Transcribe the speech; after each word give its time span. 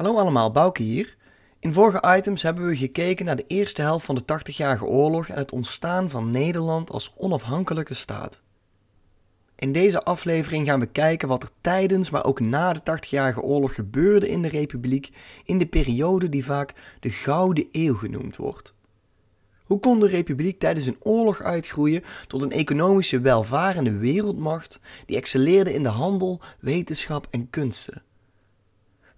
Hallo 0.00 0.18
allemaal, 0.18 0.50
Bouke 0.50 0.82
hier. 0.82 1.16
In 1.58 1.72
vorige 1.72 2.16
items 2.16 2.42
hebben 2.42 2.66
we 2.66 2.76
gekeken 2.76 3.24
naar 3.24 3.36
de 3.36 3.44
eerste 3.46 3.82
helft 3.82 4.06
van 4.06 4.14
de 4.14 4.22
80-jarige 4.22 4.84
oorlog 4.84 5.28
en 5.28 5.38
het 5.38 5.52
ontstaan 5.52 6.10
van 6.10 6.30
Nederland 6.30 6.90
als 6.90 7.14
onafhankelijke 7.16 7.94
staat. 7.94 8.42
In 9.56 9.72
deze 9.72 10.02
aflevering 10.02 10.66
gaan 10.66 10.80
we 10.80 10.86
kijken 10.86 11.28
wat 11.28 11.42
er 11.42 11.50
tijdens, 11.60 12.10
maar 12.10 12.24
ook 12.24 12.40
na 12.40 12.72
de 12.72 12.80
80-jarige 12.80 13.40
oorlog 13.40 13.74
gebeurde 13.74 14.28
in 14.28 14.42
de 14.42 14.48
Republiek 14.48 15.10
in 15.44 15.58
de 15.58 15.66
periode 15.66 16.28
die 16.28 16.44
vaak 16.44 16.74
de 17.00 17.10
Gouden 17.10 17.68
Eeuw 17.72 17.94
genoemd 17.94 18.36
wordt. 18.36 18.74
Hoe 19.64 19.80
kon 19.80 20.00
de 20.00 20.08
Republiek 20.08 20.58
tijdens 20.58 20.86
een 20.86 21.00
oorlog 21.00 21.42
uitgroeien 21.42 22.02
tot 22.26 22.42
een 22.42 22.52
economische 22.52 23.20
welvarende 23.20 23.96
wereldmacht 23.96 24.80
die 25.06 25.16
excelleerde 25.16 25.74
in 25.74 25.82
de 25.82 25.88
handel, 25.88 26.40
wetenschap 26.60 27.26
en 27.30 27.50
kunsten? 27.50 28.02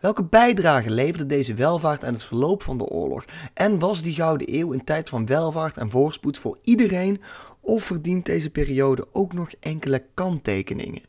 Welke 0.03 0.25
bijdrage 0.25 0.91
leverde 0.91 1.27
deze 1.27 1.55
welvaart 1.55 2.05
aan 2.05 2.13
het 2.13 2.25
verloop 2.25 2.63
van 2.63 2.79
de 2.79 2.85
oorlog? 2.85 3.25
En 3.55 3.79
was 3.79 4.03
die 4.03 4.15
Gouden 4.15 4.55
Eeuw 4.59 4.73
een 4.73 4.85
tijd 4.85 5.09
van 5.09 5.27
welvaart 5.27 5.77
en 5.77 5.91
voorspoed 5.91 6.39
voor 6.39 6.59
iedereen? 6.63 7.23
Of 7.61 7.85
verdient 7.85 8.27
deze 8.27 8.51
periode 8.51 9.07
ook 9.13 9.33
nog 9.33 9.51
enkele 9.61 10.05
kanttekeningen? 10.15 11.03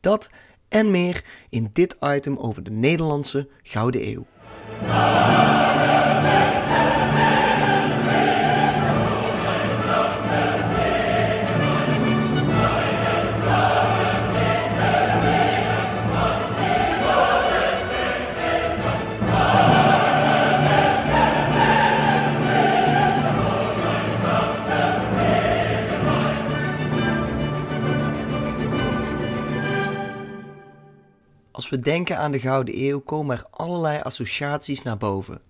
Dat 0.00 0.30
en 0.68 0.90
meer 0.90 1.24
in 1.48 1.68
dit 1.72 1.96
item 2.00 2.36
over 2.36 2.62
de 2.62 2.70
Nederlandse 2.70 3.48
Gouden 3.62 4.08
Eeuw. 4.08 4.26
We 31.72 31.78
denken 31.78 32.18
aan 32.18 32.32
de 32.32 32.38
Gouden 32.38 32.82
Eeuw 32.82 33.00
komen 33.00 33.36
er 33.36 33.46
allerlei 33.50 34.00
associaties 34.00 34.82
naar 34.82 34.96
boven. 34.96 35.40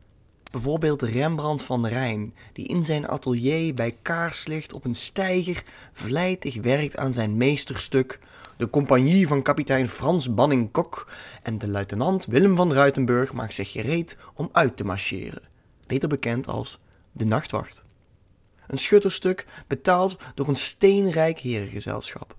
Bijvoorbeeld 0.51 1.03
Rembrandt 1.03 1.63
van 1.63 1.87
Rijn, 1.87 2.35
die 2.53 2.67
in 2.67 2.85
zijn 2.85 3.09
atelier 3.09 3.75
bij 3.75 3.97
kaarslicht 4.03 4.73
op 4.73 4.85
een 4.85 4.95
steiger 4.95 5.63
vlijtig 5.93 6.61
werkt 6.61 6.97
aan 6.97 7.13
zijn 7.13 7.37
meesterstuk 7.37 8.19
De 8.57 8.71
Compagnie 8.71 9.27
van 9.27 9.43
kapitein 9.43 9.89
Frans 9.89 10.35
Banning-Kok 10.35 11.11
en 11.43 11.59
de 11.59 11.69
luitenant 11.69 12.27
Willem 12.27 12.57
van 12.57 12.73
Ruitenburg 12.73 13.33
maakt 13.33 13.55
zich 13.55 13.71
gereed 13.71 14.17
om 14.35 14.49
uit 14.53 14.77
te 14.77 14.85
marcheren, 14.85 15.43
beter 15.87 16.09
bekend 16.09 16.49
als 16.49 16.79
De 17.13 17.25
Nachtwacht. 17.25 17.85
Een 18.67 18.79
schutterstuk 18.79 19.47
betaald 19.67 20.19
door 20.35 20.49
een 20.49 20.55
steenrijk 20.55 21.39
herengezelschap. 21.39 22.37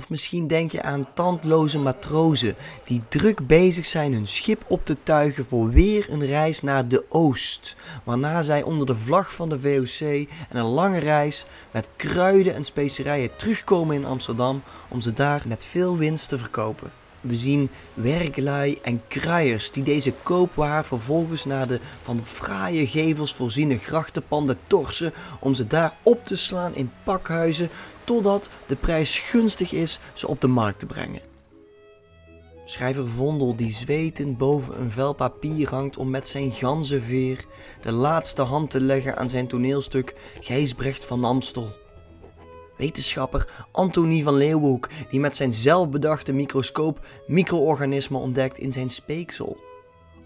Of 0.00 0.08
misschien 0.08 0.46
denk 0.46 0.70
je 0.70 0.82
aan 0.82 1.06
tandloze 1.14 1.78
matrozen 1.78 2.54
die 2.84 3.02
druk 3.08 3.46
bezig 3.46 3.86
zijn 3.86 4.12
hun 4.12 4.26
schip 4.26 4.64
op 4.66 4.84
te 4.84 4.96
tuigen 5.02 5.44
voor 5.44 5.70
weer 5.70 6.06
een 6.10 6.26
reis 6.26 6.62
naar 6.62 6.88
de 6.88 7.04
Oost, 7.08 7.76
waarna 8.04 8.42
zij 8.42 8.62
onder 8.62 8.86
de 8.86 8.94
vlag 8.94 9.34
van 9.34 9.48
de 9.48 9.58
VOC 9.60 10.00
en 10.48 10.56
een 10.56 10.64
lange 10.64 10.98
reis 10.98 11.44
met 11.70 11.88
kruiden 11.96 12.54
en 12.54 12.64
specerijen 12.64 13.36
terugkomen 13.36 13.96
in 13.96 14.04
Amsterdam 14.04 14.62
om 14.88 15.00
ze 15.00 15.12
daar 15.12 15.42
met 15.46 15.66
veel 15.66 15.96
winst 15.96 16.28
te 16.28 16.38
verkopen. 16.38 16.99
We 17.20 17.36
zien 17.36 17.70
werklui 17.94 18.78
en 18.82 19.02
kruiers 19.08 19.70
die 19.70 19.82
deze 19.82 20.12
koopwaar 20.22 20.84
vervolgens 20.84 21.44
naar 21.44 21.66
de 21.66 21.80
van 22.00 22.24
fraaie 22.24 22.86
gevels 22.86 23.34
voorziene 23.34 23.78
grachtenpanden 23.78 24.58
torsen 24.66 25.12
om 25.40 25.54
ze 25.54 25.66
daar 25.66 25.96
op 26.02 26.24
te 26.24 26.36
slaan 26.36 26.74
in 26.74 26.92
pakhuizen 27.04 27.70
totdat 28.04 28.50
de 28.66 28.76
prijs 28.76 29.18
gunstig 29.18 29.72
is 29.72 30.00
ze 30.14 30.28
op 30.28 30.40
de 30.40 30.46
markt 30.46 30.78
te 30.78 30.86
brengen. 30.86 31.20
Schrijver 32.64 33.08
Vondel 33.08 33.56
die 33.56 33.72
zwetend 33.72 34.38
boven 34.38 34.80
een 34.80 34.90
vel 34.90 35.12
papier 35.12 35.68
hangt 35.68 35.96
om 35.96 36.10
met 36.10 36.28
zijn 36.28 36.52
ganzenveer 36.52 37.44
de 37.82 37.92
laatste 37.92 38.42
hand 38.42 38.70
te 38.70 38.80
leggen 38.80 39.16
aan 39.16 39.28
zijn 39.28 39.46
toneelstuk 39.46 40.14
Gijsbrecht 40.40 41.04
van 41.04 41.24
Amstel 41.24 41.79
wetenschapper 42.80 43.48
Antonie 43.70 44.22
van 44.22 44.34
Leeuwenhoek, 44.34 44.88
die 45.10 45.20
met 45.20 45.36
zijn 45.36 45.52
zelfbedachte 45.52 46.32
microscoop 46.32 47.06
micro-organismen 47.26 48.20
ontdekt 48.20 48.58
in 48.58 48.72
zijn 48.72 48.90
speeksel. 48.90 49.58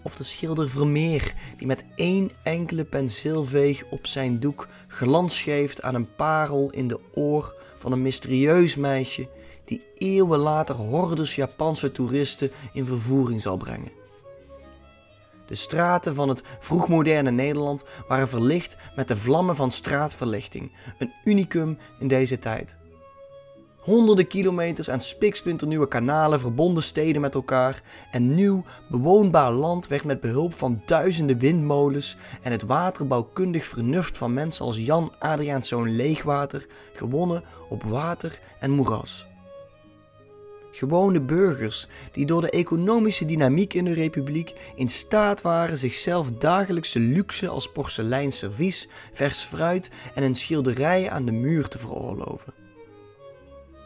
Of 0.03 0.15
de 0.15 0.23
schilder 0.23 0.69
Vermeer, 0.69 1.33
die 1.57 1.67
met 1.67 1.83
één 1.95 2.29
enkele 2.43 2.83
penseelveeg 2.83 3.83
op 3.89 4.07
zijn 4.07 4.39
doek 4.39 4.67
glans 4.87 5.41
geeft 5.41 5.81
aan 5.81 5.95
een 5.95 6.15
parel 6.15 6.69
in 6.69 6.87
de 6.87 6.99
oor 7.13 7.55
van 7.77 7.91
een 7.91 8.01
mysterieus 8.01 8.75
meisje 8.75 9.27
die 9.65 9.83
eeuwen 9.97 10.39
later 10.39 10.75
hordes 10.75 11.35
Japanse 11.35 11.91
toeristen 11.91 12.51
in 12.73 12.85
vervoering 12.85 13.41
zal 13.41 13.57
brengen. 13.57 14.04
De 15.45 15.55
straten 15.55 16.15
van 16.15 16.29
het 16.29 16.43
vroegmoderne 16.59 17.31
Nederland 17.31 17.83
waren 18.07 18.27
verlicht 18.27 18.77
met 18.95 19.07
de 19.07 19.17
vlammen 19.17 19.55
van 19.55 19.71
straatverlichting, 19.71 20.71
een 20.97 21.11
unicum 21.23 21.77
in 21.99 22.07
deze 22.07 22.39
tijd. 22.39 22.77
Honderden 23.85 24.27
kilometers 24.27 24.89
aan 24.89 25.01
spiksplinternieuwe 25.01 25.87
kanalen 25.87 26.39
verbonden 26.39 26.83
steden 26.83 27.21
met 27.21 27.35
elkaar 27.35 27.81
en 28.11 28.33
nieuw 28.33 28.63
bewoonbaar 28.89 29.51
land 29.51 29.87
werd 29.87 30.03
met 30.03 30.21
behulp 30.21 30.53
van 30.53 30.81
duizenden 30.85 31.39
windmolens 31.39 32.17
en 32.41 32.51
het 32.51 32.63
waterbouwkundig 32.63 33.65
vernuft 33.65 34.17
van 34.17 34.33
mensen 34.33 34.65
als 34.65 34.77
Jan 34.77 35.13
Adriaanszoon 35.19 35.95
Leegwater 35.95 36.65
gewonnen 36.93 37.43
op 37.69 37.83
water 37.83 38.39
en 38.59 38.71
moeras 38.71 39.27
gewone 40.75 41.21
burgers 41.21 41.87
die 42.11 42.25
door 42.25 42.41
de 42.41 42.49
economische 42.49 43.25
dynamiek 43.25 43.73
in 43.73 43.85
de 43.85 43.93
republiek 43.93 44.53
in 44.75 44.89
staat 44.89 45.41
waren 45.41 45.77
zichzelf 45.77 46.31
dagelijkse 46.31 46.99
luxe 46.99 47.47
als 47.47 47.71
porseleinservies, 47.71 48.87
vers 49.13 49.41
fruit 49.41 49.89
en 50.15 50.23
een 50.23 50.35
schilderij 50.35 51.09
aan 51.09 51.25
de 51.25 51.31
muur 51.31 51.67
te 51.67 51.77
veroorloven. 51.77 52.53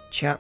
Tja, 0.10 0.40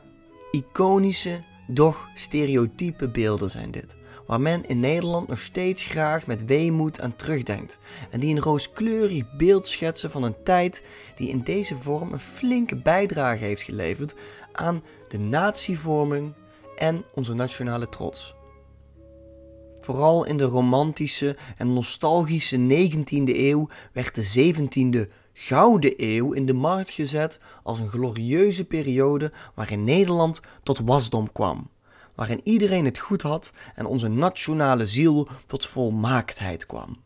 iconische, 0.51 1.43
doch 1.67 2.07
stereotype 2.15 3.07
beelden 3.07 3.49
zijn 3.49 3.71
dit, 3.71 3.95
waar 4.25 4.41
men 4.41 4.67
in 4.67 4.79
Nederland 4.79 5.27
nog 5.27 5.39
steeds 5.39 5.83
graag 5.83 6.27
met 6.27 6.45
weemoed 6.45 7.01
aan 7.01 7.15
terugdenkt 7.15 7.79
en 8.09 8.19
die 8.19 8.35
een 8.35 8.41
rooskleurig 8.41 9.37
beeld 9.37 9.67
schetsen 9.67 10.11
van 10.11 10.23
een 10.23 10.43
tijd 10.43 10.83
die 11.15 11.29
in 11.29 11.41
deze 11.43 11.75
vorm 11.75 12.13
een 12.13 12.19
flinke 12.19 12.75
bijdrage 12.75 13.43
heeft 13.43 13.61
geleverd 13.61 14.15
aan 14.51 14.83
de 15.07 15.19
natievorming 15.19 16.33
en 16.79 17.03
onze 17.13 17.33
nationale 17.33 17.89
trots. 17.89 18.35
Vooral 19.79 20.25
in 20.25 20.37
de 20.37 20.43
romantische 20.43 21.37
en 21.57 21.73
nostalgische 21.73 22.57
19e 22.57 23.23
eeuw 23.23 23.69
werd 23.93 24.15
de 24.15 24.53
17e 24.53 25.11
Gouden 25.33 25.93
Eeuw 25.97 26.31
in 26.31 26.45
de 26.45 26.53
markt 26.53 26.89
gezet 26.89 27.39
als 27.63 27.79
een 27.79 27.89
glorieuze 27.89 28.65
periode 28.65 29.31
waarin 29.55 29.83
Nederland 29.83 30.41
tot 30.63 30.79
wasdom 30.79 31.31
kwam, 31.31 31.69
waarin 32.15 32.41
iedereen 32.43 32.85
het 32.85 32.97
goed 32.97 33.21
had 33.21 33.53
en 33.75 33.85
onze 33.85 34.07
nationale 34.07 34.87
ziel 34.87 35.27
tot 35.45 35.65
volmaaktheid 35.65 36.65
kwam. 36.65 36.97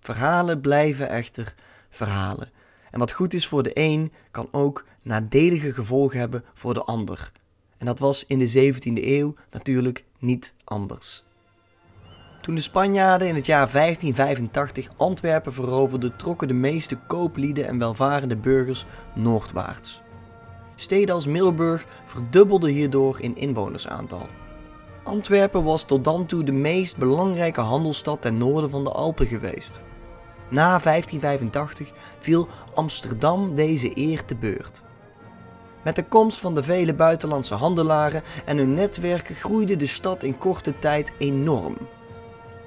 Verhalen 0.00 0.60
blijven 0.60 1.08
echter 1.08 1.54
verhalen. 1.90 2.50
En 2.90 2.98
wat 2.98 3.12
goed 3.12 3.34
is 3.34 3.46
voor 3.46 3.62
de 3.62 3.70
een, 3.74 4.12
kan 4.30 4.48
ook 4.50 4.84
nadelige 5.02 5.72
gevolgen 5.74 6.18
hebben 6.18 6.44
voor 6.54 6.74
de 6.74 6.84
ander. 6.84 7.32
En 7.78 7.86
dat 7.86 7.98
was 7.98 8.26
in 8.26 8.38
de 8.38 8.72
17e 8.74 9.04
eeuw 9.04 9.34
natuurlijk 9.50 10.04
niet 10.18 10.54
anders. 10.64 11.26
Toen 12.40 12.54
de 12.54 12.60
Spanjaarden 12.60 13.28
in 13.28 13.34
het 13.34 13.46
jaar 13.46 13.70
1585 13.72 14.88
Antwerpen 14.96 15.52
veroverden, 15.52 16.16
trokken 16.16 16.48
de 16.48 16.54
meeste 16.54 16.96
kooplieden 17.06 17.66
en 17.66 17.78
welvarende 17.78 18.36
burgers 18.36 18.84
noordwaarts. 19.14 20.02
Steden 20.74 21.14
als 21.14 21.26
Middelburg 21.26 21.86
verdubbelden 22.04 22.70
hierdoor 22.70 23.20
in 23.20 23.36
inwonersaantal. 23.36 24.26
Antwerpen 25.02 25.64
was 25.64 25.84
tot 25.84 26.04
dan 26.04 26.26
toe 26.26 26.44
de 26.44 26.52
meest 26.52 26.96
belangrijke 26.96 27.60
handelsstad 27.60 28.22
ten 28.22 28.38
noorden 28.38 28.70
van 28.70 28.84
de 28.84 28.92
Alpen 28.92 29.26
geweest. 29.26 29.82
Na 30.50 30.78
1585 30.78 31.92
viel 32.18 32.48
Amsterdam 32.74 33.54
deze 33.54 33.98
eer 33.98 34.24
te 34.24 34.36
beurt. 34.36 34.82
Met 35.88 35.96
de 35.96 36.04
komst 36.04 36.38
van 36.38 36.54
de 36.54 36.62
vele 36.62 36.94
buitenlandse 36.94 37.54
handelaren 37.54 38.22
en 38.44 38.58
hun 38.58 38.74
netwerken 38.74 39.34
groeide 39.34 39.76
de 39.76 39.86
stad 39.86 40.22
in 40.22 40.38
korte 40.38 40.78
tijd 40.78 41.12
enorm. 41.18 41.76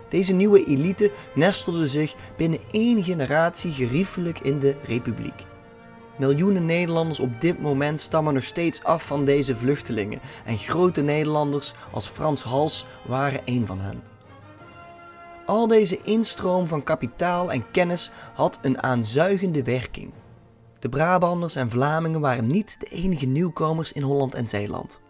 Deze 0.10 0.34
nieuwe 0.34 0.64
elite 0.64 1.12
nestelde 1.34 1.88
zich 1.88 2.16
binnen 2.38 2.60
één 2.72 3.04
generatie 3.04 3.72
geriefelijk 3.72 4.40
in 4.40 4.60
de 4.60 4.76
republiek. 4.86 5.46
Miljoenen 6.18 6.66
Nederlanders 6.66 7.20
op 7.20 7.42
dit 7.42 7.62
moment 7.62 8.02
stammen 8.02 8.34
nog 8.34 8.44
steeds 8.44 8.84
af 8.84 9.06
van 9.06 9.26
deze 9.26 9.56
vluchtelingen 9.56 10.20
en 10.46 10.58
grote 10.58 11.02
Nederlanders 11.02 11.74
als 11.92 12.08
Frans 12.08 12.44
Hals 12.44 12.86
waren 13.08 13.42
een 13.46 13.68
van 13.68 13.80
hen. 13.80 14.04
Al 15.46 15.68
deze 15.68 16.00
instroom 16.04 16.68
van 16.68 16.84
kapitaal 16.84 17.52
en 17.52 17.72
kennis 17.72 18.12
had 18.34 18.60
een 18.62 18.84
aanzuigende 18.84 19.64
werking. 19.64 20.12
De 20.82 20.90
Brabanders 20.90 21.56
en 21.56 21.70
Vlamingen 21.70 22.20
waren 22.20 22.48
niet 22.48 22.76
de 22.80 22.86
enige 22.86 23.26
nieuwkomers 23.26 23.92
in 23.92 24.02
Holland 24.02 24.34
en 24.34 24.48
Zeeland. 24.48 25.02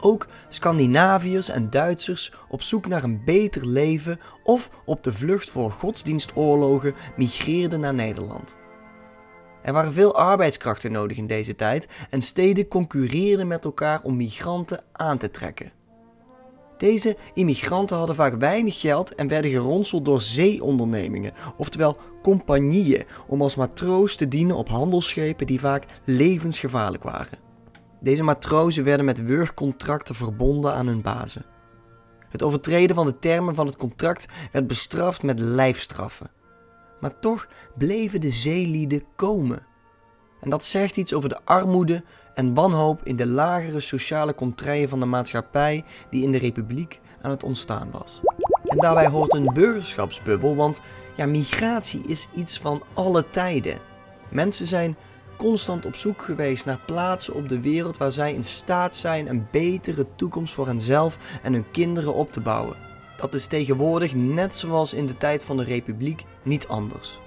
Ook 0.00 0.26
Scandinaviërs 0.48 1.48
en 1.48 1.70
Duitsers 1.70 2.32
op 2.48 2.62
zoek 2.62 2.86
naar 2.86 3.02
een 3.02 3.24
beter 3.24 3.66
leven 3.66 4.20
of 4.44 4.70
op 4.84 5.02
de 5.02 5.12
vlucht 5.12 5.50
voor 5.50 5.70
godsdienstoorlogen 5.70 6.94
migreerden 7.16 7.80
naar 7.80 7.94
Nederland. 7.94 8.56
Er 9.62 9.72
waren 9.72 9.92
veel 9.92 10.14
arbeidskrachten 10.14 10.92
nodig 10.92 11.16
in 11.16 11.26
deze 11.26 11.54
tijd 11.54 11.88
en 12.10 12.22
steden 12.22 12.68
concurreerden 12.68 13.46
met 13.46 13.64
elkaar 13.64 14.02
om 14.02 14.16
migranten 14.16 14.84
aan 14.92 15.18
te 15.18 15.30
trekken. 15.30 15.72
Deze 16.76 17.16
immigranten 17.34 17.96
hadden 17.96 18.16
vaak 18.16 18.34
weinig 18.34 18.80
geld 18.80 19.14
en 19.14 19.28
werden 19.28 19.50
geronseld 19.50 20.04
door 20.04 20.20
zeeondernemingen, 20.20 21.32
oftewel 21.56 21.96
compagnieën, 22.22 23.04
om 23.26 23.42
als 23.42 23.56
matroos 23.56 24.16
te 24.16 24.28
dienen 24.28 24.56
op 24.56 24.68
handelsschepen 24.68 25.46
die 25.46 25.60
vaak 25.60 25.86
levensgevaarlijk 26.04 27.02
waren. 27.02 27.38
Deze 28.00 28.22
matrozen 28.22 28.84
werden 28.84 29.04
met 29.04 29.24
wurgcontracten 29.24 30.14
verbonden 30.14 30.74
aan 30.74 30.86
hun 30.86 31.02
bazen. 31.02 31.44
Het 32.28 32.42
overtreden 32.42 32.96
van 32.96 33.06
de 33.06 33.18
termen 33.18 33.54
van 33.54 33.66
het 33.66 33.76
contract 33.76 34.28
werd 34.52 34.66
bestraft 34.66 35.22
met 35.22 35.40
lijfstraffen. 35.40 36.30
Maar 37.00 37.18
toch 37.18 37.48
bleven 37.78 38.20
de 38.20 38.30
zeelieden 38.30 39.04
komen. 39.16 39.66
En 40.40 40.50
dat 40.50 40.64
zegt 40.64 40.96
iets 40.96 41.14
over 41.14 41.28
de 41.28 41.44
armoede 41.44 42.04
en 42.34 42.54
wanhoop 42.54 43.00
in 43.04 43.16
de 43.16 43.26
lagere 43.26 43.80
sociale 43.80 44.34
contraien 44.34 44.88
van 44.88 45.00
de 45.00 45.06
maatschappij 45.06 45.84
die 46.10 46.22
in 46.22 46.32
de 46.32 46.38
republiek 46.38 47.00
aan 47.22 47.30
het 47.30 47.42
ontstaan 47.42 47.90
was. 47.90 48.20
En 48.64 48.78
daarbij 48.78 49.08
hoort 49.08 49.34
een 49.34 49.50
burgerschapsbubbel, 49.54 50.56
want 50.56 50.80
ja, 51.16 51.26
migratie 51.26 52.06
is 52.06 52.28
iets 52.34 52.58
van 52.58 52.82
alle 52.94 53.30
tijden. 53.30 53.78
Mensen 54.30 54.66
zijn 54.66 54.96
constant 55.36 55.86
op 55.86 55.96
zoek 55.96 56.22
geweest 56.22 56.66
naar 56.66 56.80
plaatsen 56.86 57.34
op 57.34 57.48
de 57.48 57.60
wereld 57.60 57.96
waar 57.96 58.12
zij 58.12 58.32
in 58.32 58.44
staat 58.44 58.96
zijn 58.96 59.28
een 59.28 59.46
betere 59.50 60.06
toekomst 60.16 60.54
voor 60.54 60.66
henzelf 60.66 61.18
en 61.42 61.52
hun 61.52 61.70
kinderen 61.70 62.14
op 62.14 62.32
te 62.32 62.40
bouwen. 62.40 62.76
Dat 63.16 63.34
is 63.34 63.46
tegenwoordig, 63.46 64.14
net 64.14 64.54
zoals 64.54 64.92
in 64.92 65.06
de 65.06 65.16
tijd 65.16 65.44
van 65.44 65.56
de 65.56 65.64
Republiek, 65.64 66.24
niet 66.42 66.68
anders. 66.68 67.18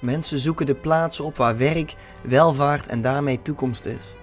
Mensen 0.00 0.38
zoeken 0.38 0.66
de 0.66 0.74
plaatsen 0.74 1.24
op 1.24 1.36
waar 1.36 1.56
werk, 1.56 1.94
welvaart 2.22 2.86
en 2.86 3.00
daarmee 3.00 3.42
toekomst 3.42 3.84
is. 3.84 4.14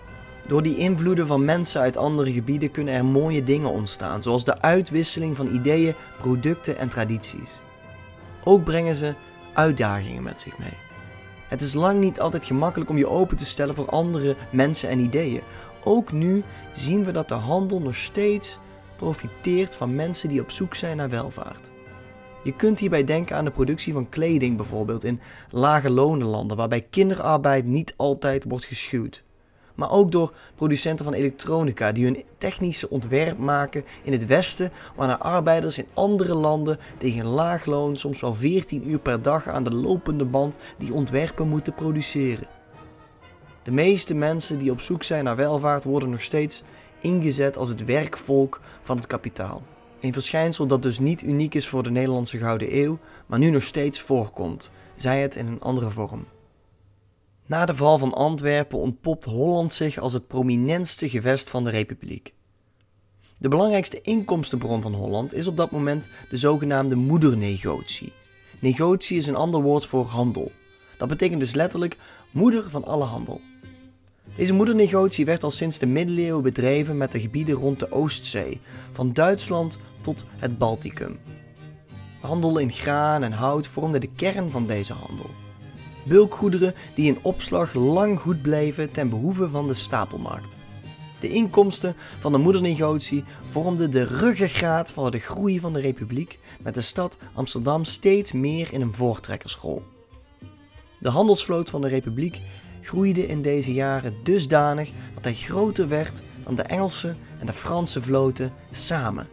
Door 0.47 0.63
die 0.63 0.77
invloeden 0.77 1.27
van 1.27 1.45
mensen 1.45 1.81
uit 1.81 1.97
andere 1.97 2.31
gebieden 2.31 2.71
kunnen 2.71 2.93
er 2.93 3.05
mooie 3.05 3.43
dingen 3.43 3.69
ontstaan, 3.69 4.21
zoals 4.21 4.45
de 4.45 4.61
uitwisseling 4.61 5.35
van 5.35 5.53
ideeën, 5.53 5.95
producten 6.17 6.77
en 6.77 6.89
tradities. 6.89 7.61
Ook 8.43 8.63
brengen 8.63 8.95
ze 8.95 9.13
uitdagingen 9.53 10.23
met 10.23 10.39
zich 10.39 10.57
mee. 10.57 10.77
Het 11.47 11.61
is 11.61 11.73
lang 11.73 11.99
niet 11.99 12.19
altijd 12.19 12.45
gemakkelijk 12.45 12.89
om 12.89 12.97
je 12.97 13.07
open 13.07 13.37
te 13.37 13.45
stellen 13.45 13.75
voor 13.75 13.89
andere 13.89 14.35
mensen 14.51 14.89
en 14.89 14.99
ideeën. 14.99 15.41
Ook 15.83 16.11
nu 16.11 16.43
zien 16.71 17.05
we 17.05 17.11
dat 17.11 17.27
de 17.27 17.33
handel 17.33 17.81
nog 17.81 17.95
steeds 17.95 18.59
profiteert 18.95 19.75
van 19.75 19.95
mensen 19.95 20.29
die 20.29 20.41
op 20.41 20.51
zoek 20.51 20.75
zijn 20.75 20.97
naar 20.97 21.09
welvaart. 21.09 21.71
Je 22.43 22.55
kunt 22.55 22.79
hierbij 22.79 23.03
denken 23.03 23.35
aan 23.35 23.45
de 23.45 23.51
productie 23.51 23.93
van 23.93 24.09
kleding 24.09 24.57
bijvoorbeeld 24.57 25.03
in 25.03 25.19
lage 25.49 25.89
lonenlanden, 25.89 26.57
waarbij 26.57 26.81
kinderarbeid 26.81 27.65
niet 27.65 27.93
altijd 27.97 28.43
wordt 28.47 28.65
geschuwd 28.65 29.22
maar 29.75 29.91
ook 29.91 30.11
door 30.11 30.33
producenten 30.55 31.05
van 31.05 31.13
elektronica 31.13 31.91
die 31.91 32.05
hun 32.05 32.23
technische 32.37 32.89
ontwerp 32.89 33.37
maken 33.37 33.83
in 34.03 34.11
het 34.11 34.25
Westen, 34.25 34.71
waarna 34.95 35.17
arbeiders 35.17 35.77
in 35.77 35.87
andere 35.93 36.35
landen 36.35 36.77
tegen 36.97 37.25
laag 37.25 37.65
loon, 37.65 37.97
soms 37.97 38.21
wel 38.21 38.35
14 38.35 38.89
uur 38.89 38.99
per 38.99 39.21
dag 39.21 39.47
aan 39.47 39.63
de 39.63 39.73
lopende 39.73 40.25
band, 40.25 40.57
die 40.77 40.93
ontwerpen 40.93 41.47
moeten 41.47 41.73
produceren. 41.73 42.47
De 43.63 43.71
meeste 43.71 44.13
mensen 44.13 44.57
die 44.57 44.71
op 44.71 44.81
zoek 44.81 45.03
zijn 45.03 45.23
naar 45.23 45.35
welvaart 45.35 45.83
worden 45.83 46.09
nog 46.09 46.21
steeds 46.21 46.63
ingezet 47.01 47.57
als 47.57 47.69
het 47.69 47.85
werkvolk 47.85 48.61
van 48.81 48.95
het 48.95 49.07
kapitaal. 49.07 49.63
Een 49.99 50.13
verschijnsel 50.13 50.67
dat 50.67 50.81
dus 50.81 50.99
niet 50.99 51.23
uniek 51.23 51.55
is 51.55 51.67
voor 51.67 51.83
de 51.83 51.91
Nederlandse 51.91 52.37
Gouden 52.37 52.77
Eeuw, 52.77 52.97
maar 53.25 53.39
nu 53.39 53.49
nog 53.49 53.63
steeds 53.63 54.01
voorkomt, 54.01 54.71
zij 54.95 55.21
het 55.21 55.35
in 55.35 55.47
een 55.47 55.61
andere 55.61 55.89
vorm. 55.89 56.25
Na 57.45 57.65
de 57.65 57.75
val 57.75 57.97
van 57.97 58.13
Antwerpen 58.13 58.77
ontpopt 58.77 59.25
Holland 59.25 59.73
zich 59.73 59.97
als 59.97 60.13
het 60.13 60.27
prominentste 60.27 61.09
gewest 61.09 61.49
van 61.49 61.63
de 61.63 61.69
Republiek. 61.69 62.33
De 63.37 63.47
belangrijkste 63.47 64.01
inkomstenbron 64.01 64.81
van 64.81 64.93
Holland 64.93 65.33
is 65.33 65.47
op 65.47 65.57
dat 65.57 65.71
moment 65.71 66.09
de 66.29 66.37
zogenaamde 66.37 66.95
moedernegotie. 66.95 68.13
Negotie 68.59 69.17
is 69.17 69.27
een 69.27 69.35
ander 69.35 69.61
woord 69.61 69.85
voor 69.85 70.05
handel. 70.05 70.51
Dat 70.97 71.07
betekent 71.07 71.39
dus 71.39 71.53
letterlijk 71.53 71.97
moeder 72.31 72.69
van 72.69 72.85
alle 72.85 73.03
handel. 73.03 73.41
Deze 74.35 74.53
moedernegotie 74.53 75.25
werd 75.25 75.43
al 75.43 75.51
sinds 75.51 75.79
de 75.79 75.85
middeleeuwen 75.85 76.43
bedreven 76.43 76.97
met 76.97 77.11
de 77.11 77.19
gebieden 77.19 77.55
rond 77.55 77.79
de 77.79 77.91
Oostzee, 77.91 78.61
van 78.91 79.13
Duitsland 79.13 79.77
tot 80.01 80.25
het 80.37 80.57
Balticum. 80.57 81.19
Handel 82.21 82.57
in 82.57 82.71
graan 82.71 83.23
en 83.23 83.31
hout 83.31 83.67
vormde 83.67 83.99
de 83.99 84.13
kern 84.15 84.51
van 84.51 84.67
deze 84.67 84.93
handel 84.93 85.29
bulkgoederen 86.03 86.73
die 86.95 87.07
in 87.07 87.19
opslag 87.21 87.73
lang 87.73 88.19
goed 88.19 88.41
bleven 88.41 88.91
ten 88.91 89.09
behoeve 89.09 89.49
van 89.49 89.67
de 89.67 89.73
stapelmarkt. 89.73 90.57
De 91.19 91.29
inkomsten 91.29 91.95
van 92.19 92.31
de 92.31 92.37
moedernegotie 92.37 93.23
vormden 93.45 93.91
de 93.91 94.03
ruggengraat 94.03 94.91
van 94.91 95.11
de 95.11 95.19
groei 95.19 95.59
van 95.59 95.73
de 95.73 95.79
republiek, 95.79 96.39
met 96.61 96.73
de 96.73 96.81
stad 96.81 97.17
Amsterdam 97.33 97.83
steeds 97.83 98.31
meer 98.31 98.73
in 98.73 98.81
een 98.81 98.93
voortrekkersrol. 98.93 99.83
De 100.99 101.09
handelsvloot 101.09 101.69
van 101.69 101.81
de 101.81 101.87
republiek 101.87 102.41
groeide 102.81 103.27
in 103.27 103.41
deze 103.41 103.73
jaren 103.73 104.15
dusdanig 104.23 104.91
dat 105.13 105.23
hij 105.23 105.33
groter 105.33 105.87
werd 105.87 106.21
dan 106.43 106.55
de 106.55 106.63
Engelse 106.63 107.15
en 107.39 107.45
de 107.45 107.53
Franse 107.53 108.01
vloten 108.01 108.53
samen. 108.71 109.27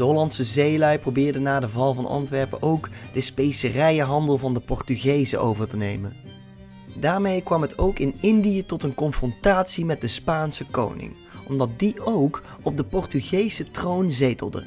De 0.00 0.06
Hollandse 0.06 0.44
zeelui 0.44 0.98
probeerden 0.98 1.42
na 1.42 1.60
de 1.60 1.68
val 1.68 1.94
van 1.94 2.06
Antwerpen 2.06 2.62
ook 2.62 2.88
de 3.12 3.20
specerijenhandel 3.20 4.38
van 4.38 4.54
de 4.54 4.60
Portugezen 4.60 5.40
over 5.40 5.68
te 5.68 5.76
nemen. 5.76 6.16
Daarmee 6.96 7.42
kwam 7.42 7.62
het 7.62 7.78
ook 7.78 7.98
in 7.98 8.14
Indië 8.20 8.64
tot 8.64 8.82
een 8.82 8.94
confrontatie 8.94 9.84
met 9.84 10.00
de 10.00 10.06
Spaanse 10.06 10.66
koning, 10.66 11.16
omdat 11.48 11.68
die 11.76 12.04
ook 12.04 12.42
op 12.62 12.76
de 12.76 12.84
Portugese 12.84 13.70
troon 13.70 14.10
zetelde. 14.10 14.64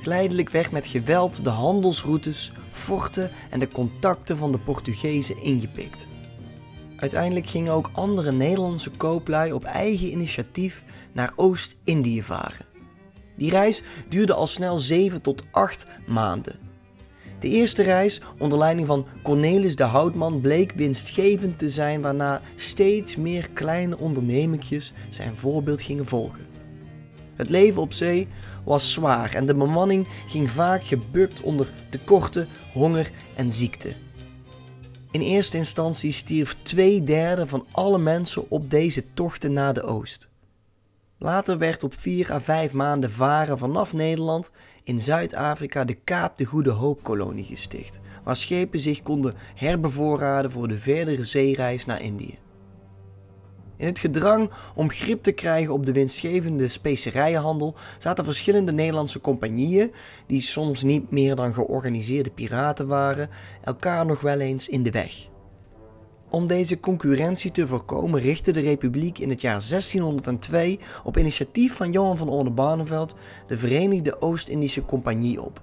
Geleidelijk 0.00 0.50
werd 0.50 0.72
met 0.72 0.86
geweld 0.86 1.44
de 1.44 1.50
handelsroutes, 1.50 2.52
forten 2.70 3.30
en 3.50 3.60
de 3.60 3.68
contacten 3.68 4.36
van 4.36 4.52
de 4.52 4.58
Portugezen 4.58 5.42
ingepikt. 5.42 6.06
Uiteindelijk 6.96 7.46
gingen 7.46 7.72
ook 7.72 7.90
andere 7.92 8.32
Nederlandse 8.32 8.90
kooplui 8.90 9.52
op 9.52 9.64
eigen 9.64 10.10
initiatief 10.10 10.84
naar 11.12 11.32
Oost-Indië 11.36 12.22
varen. 12.22 12.71
Die 13.36 13.50
reis 13.50 13.82
duurde 14.08 14.34
al 14.34 14.46
snel 14.46 14.78
7 14.78 15.22
tot 15.22 15.44
8 15.50 15.86
maanden. 16.06 16.70
De 17.38 17.48
eerste 17.48 17.82
reis, 17.82 18.20
onder 18.38 18.58
leiding 18.58 18.86
van 18.86 19.06
Cornelis 19.22 19.76
de 19.76 19.84
Houtman, 19.84 20.40
bleek 20.40 20.72
winstgevend 20.72 21.58
te 21.58 21.70
zijn, 21.70 22.00
waarna 22.00 22.40
steeds 22.56 23.16
meer 23.16 23.50
kleine 23.50 23.98
ondernemingjes 23.98 24.92
zijn 25.08 25.36
voorbeeld 25.36 25.82
gingen 25.82 26.06
volgen. 26.06 26.46
Het 27.34 27.50
leven 27.50 27.82
op 27.82 27.92
zee 27.92 28.28
was 28.64 28.92
zwaar 28.92 29.34
en 29.34 29.46
de 29.46 29.54
bemanning 29.54 30.06
ging 30.26 30.50
vaak 30.50 30.84
gebukt 30.84 31.40
onder 31.40 31.72
tekorten, 31.90 32.48
honger 32.72 33.10
en 33.34 33.50
ziekte. 33.50 33.92
In 35.10 35.20
eerste 35.20 35.56
instantie 35.56 36.12
stierf 36.12 36.56
twee 36.62 37.04
derde 37.04 37.46
van 37.46 37.66
alle 37.70 37.98
mensen 37.98 38.50
op 38.50 38.70
deze 38.70 39.04
tochten 39.14 39.52
naar 39.52 39.74
de 39.74 39.82
oost. 39.82 40.28
Later 41.22 41.58
werd 41.58 41.82
op 41.82 41.94
4 41.94 42.32
à 42.32 42.40
5 42.40 42.72
maanden 42.72 43.12
varen 43.12 43.58
vanaf 43.58 43.92
Nederland 43.92 44.50
in 44.84 45.00
Zuid-Afrika 45.00 45.84
de 45.84 45.94
Kaap 45.94 46.36
de 46.36 46.44
Goede 46.44 46.70
Hoop-kolonie 46.70 47.44
gesticht, 47.44 48.00
waar 48.24 48.36
schepen 48.36 48.78
zich 48.78 49.02
konden 49.02 49.34
herbevoorraden 49.54 50.50
voor 50.50 50.68
de 50.68 50.78
verdere 50.78 51.24
zeereis 51.24 51.84
naar 51.84 52.02
Indië. 52.02 52.38
In 53.76 53.86
het 53.86 53.98
gedrang 53.98 54.50
om 54.74 54.90
grip 54.90 55.22
te 55.22 55.32
krijgen 55.32 55.72
op 55.72 55.86
de 55.86 55.92
winstgevende 55.92 56.68
specerijenhandel 56.68 57.74
zaten 57.98 58.24
verschillende 58.24 58.72
Nederlandse 58.72 59.20
compagnieën, 59.20 59.92
die 60.26 60.40
soms 60.40 60.82
niet 60.82 61.10
meer 61.10 61.34
dan 61.34 61.54
georganiseerde 61.54 62.30
piraten 62.30 62.86
waren, 62.86 63.30
elkaar 63.64 64.06
nog 64.06 64.20
wel 64.20 64.40
eens 64.40 64.68
in 64.68 64.82
de 64.82 64.90
weg. 64.90 65.30
Om 66.32 66.46
deze 66.46 66.80
concurrentie 66.80 67.50
te 67.50 67.66
voorkomen 67.66 68.20
richtte 68.20 68.52
de 68.52 68.60
Republiek 68.60 69.18
in 69.18 69.28
het 69.28 69.40
jaar 69.40 69.64
1602 69.68 70.78
op 71.04 71.16
initiatief 71.16 71.76
van 71.76 71.92
Johan 71.92 72.16
van 72.16 72.28
Oldenbarneveld 72.28 73.14
de 73.46 73.56
Verenigde 73.56 74.20
Oost-Indische 74.20 74.84
Compagnie 74.84 75.42
op. 75.42 75.62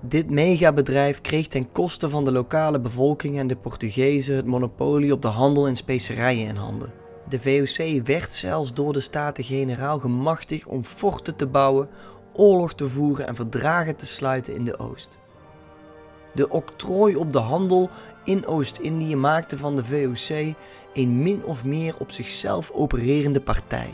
Dit 0.00 0.30
megabedrijf 0.30 1.20
kreeg 1.20 1.46
ten 1.46 1.72
koste 1.72 2.08
van 2.08 2.24
de 2.24 2.32
lokale 2.32 2.80
bevolking 2.80 3.38
en 3.38 3.46
de 3.46 3.56
Portugezen 3.56 4.36
het 4.36 4.46
monopolie 4.46 5.12
op 5.12 5.22
de 5.22 5.28
handel 5.28 5.68
in 5.68 5.76
specerijen 5.76 6.48
in 6.48 6.56
handen. 6.56 6.92
De 7.28 7.40
VOC 7.40 8.06
werd 8.06 8.34
zelfs 8.34 8.74
door 8.74 8.92
de 8.92 9.00
Staten-Generaal 9.00 9.98
gemachtigd 9.98 10.66
om 10.66 10.84
forten 10.84 11.36
te 11.36 11.46
bouwen, 11.46 11.88
oorlog 12.34 12.74
te 12.74 12.88
voeren 12.88 13.26
en 13.26 13.36
verdragen 13.36 13.96
te 13.96 14.06
sluiten 14.06 14.54
in 14.54 14.64
de 14.64 14.78
Oost. 14.78 15.18
De 16.34 16.48
octrooi 16.48 17.16
op 17.16 17.32
de 17.32 17.38
handel 17.38 17.90
in 18.26 18.46
Oost-Indië 18.46 19.16
maakte 19.16 19.58
van 19.58 19.76
de 19.76 19.84
VOC 19.84 20.54
een 20.94 21.22
min 21.22 21.44
of 21.44 21.64
meer 21.64 21.94
op 21.98 22.10
zichzelf 22.10 22.70
opererende 22.70 23.40
partij. 23.40 23.90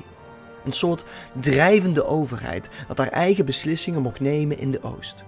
Een 0.65 0.73
soort 0.73 1.05
drijvende 1.41 2.05
overheid 2.05 2.69
dat 2.89 2.99
haar 2.99 3.09
eigen 3.09 3.45
beslissingen 3.45 4.03
mocht 4.03 4.21
nemen 4.21 4.59
in 4.59 4.71
de 4.71 4.83
Oost. 4.83 5.25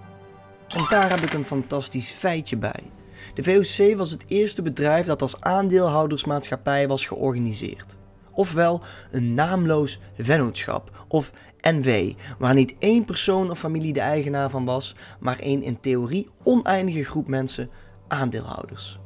En 0.67 0.85
daar 0.89 1.09
heb 1.09 1.19
ik 1.19 1.33
een 1.33 1.45
fantastisch 1.45 2.09
feitje 2.09 2.57
bij. 2.57 2.83
De 3.33 3.43
VOC 3.43 3.97
was 3.97 4.11
het 4.11 4.25
eerste 4.27 4.61
bedrijf 4.61 5.05
dat 5.05 5.21
als 5.21 5.41
aandeelhoudersmaatschappij 5.41 6.87
was 6.87 7.05
georganiseerd. 7.05 7.97
Ofwel 8.31 8.81
een 9.11 9.33
naamloos 9.33 9.99
vennootschap, 10.17 11.05
of 11.07 11.31
NW, 11.61 12.11
waar 12.39 12.53
niet 12.53 12.75
één 12.79 13.05
persoon 13.05 13.51
of 13.51 13.59
familie 13.59 13.93
de 13.93 13.99
eigenaar 13.99 14.49
van 14.49 14.65
was, 14.65 14.95
maar 15.19 15.37
een 15.39 15.63
in 15.63 15.79
theorie 15.79 16.29
oneindige 16.43 17.03
groep 17.03 17.27
mensen, 17.27 17.69
aandeelhouders. 18.07 18.99